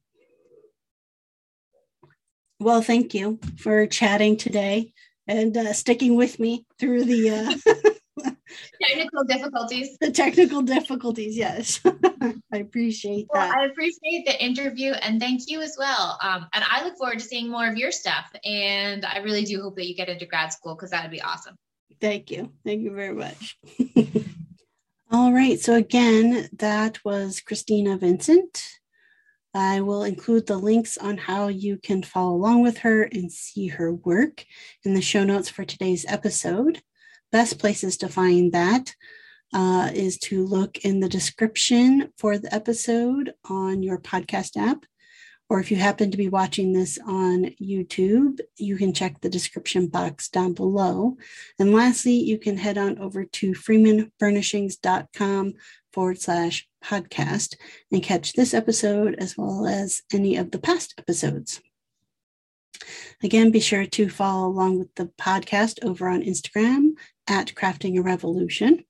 [2.03, 2.09] so.
[2.61, 4.93] well thank you for chatting today
[5.26, 8.32] and uh, sticking with me through the uh,
[8.82, 9.96] technical difficulties.
[10.00, 11.80] The technical difficulties, yes.
[12.52, 13.56] I appreciate well, that.
[13.56, 16.18] I appreciate the interview and thank you as well.
[16.22, 18.30] Um, and I look forward to seeing more of your stuff.
[18.44, 21.22] And I really do hope that you get into grad school because that would be
[21.22, 21.56] awesome.
[22.00, 22.52] Thank you.
[22.64, 23.58] Thank you very much.
[25.10, 25.60] All right.
[25.60, 28.62] So, again, that was Christina Vincent.
[29.55, 33.68] I will include the links on how you can follow along with her and see
[33.68, 34.44] her work
[34.84, 36.82] in the show notes for today's episode.
[37.30, 38.94] Best places to find that
[39.52, 44.84] uh, is to look in the description for the episode on your podcast app
[45.50, 49.88] or if you happen to be watching this on YouTube, you can check the description
[49.88, 51.16] box down below.
[51.59, 55.52] And lastly, you can head on over to freemanfurnishings.com
[55.92, 57.57] forward slash podcast
[57.91, 61.61] and catch this episode as well as any of the past episodes.
[63.22, 66.91] Again, be sure to follow along with the podcast over on Instagram
[67.26, 68.85] at Crafting a Revolution.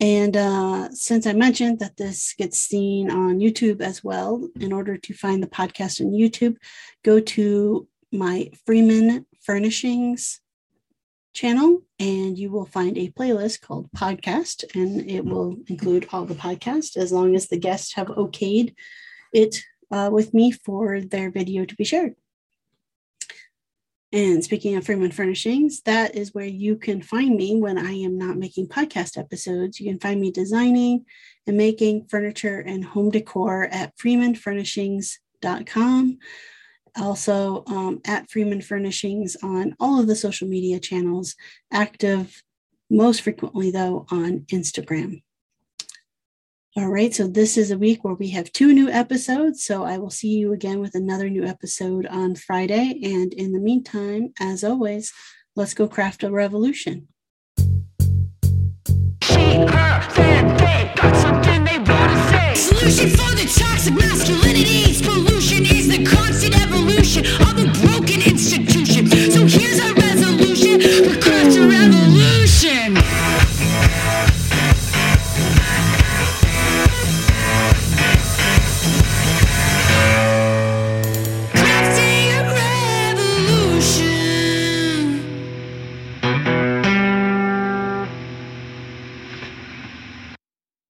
[0.00, 4.96] And uh, since I mentioned that this gets seen on YouTube as well, in order
[4.96, 6.56] to find the podcast on YouTube,
[7.04, 10.40] go to my Freeman Furnishings
[11.34, 16.34] channel and you will find a playlist called podcast and it will include all the
[16.34, 18.74] podcasts as long as the guests have okayed
[19.32, 19.60] it
[19.90, 22.14] uh, with me for their video to be shared.
[24.12, 28.16] And speaking of Freeman Furnishings, that is where you can find me when I am
[28.16, 29.80] not making podcast episodes.
[29.80, 31.04] You can find me designing
[31.48, 36.18] and making furniture and home decor at freemanfurnishings.com.
[36.96, 41.34] Also um, at Freeman Furnishings on all of the social media channels,
[41.72, 42.42] active
[42.90, 45.22] most frequently though on Instagram.
[46.76, 49.62] All right, so this is a week where we have two new episodes.
[49.62, 52.98] So I will see you again with another new episode on Friday.
[53.04, 55.12] And in the meantime, as always,
[55.54, 57.06] let's go craft a revolution.
[59.22, 62.54] She, her, them, they got something they want to say.
[62.56, 65.83] Solution for the toxic masculinity, pollution.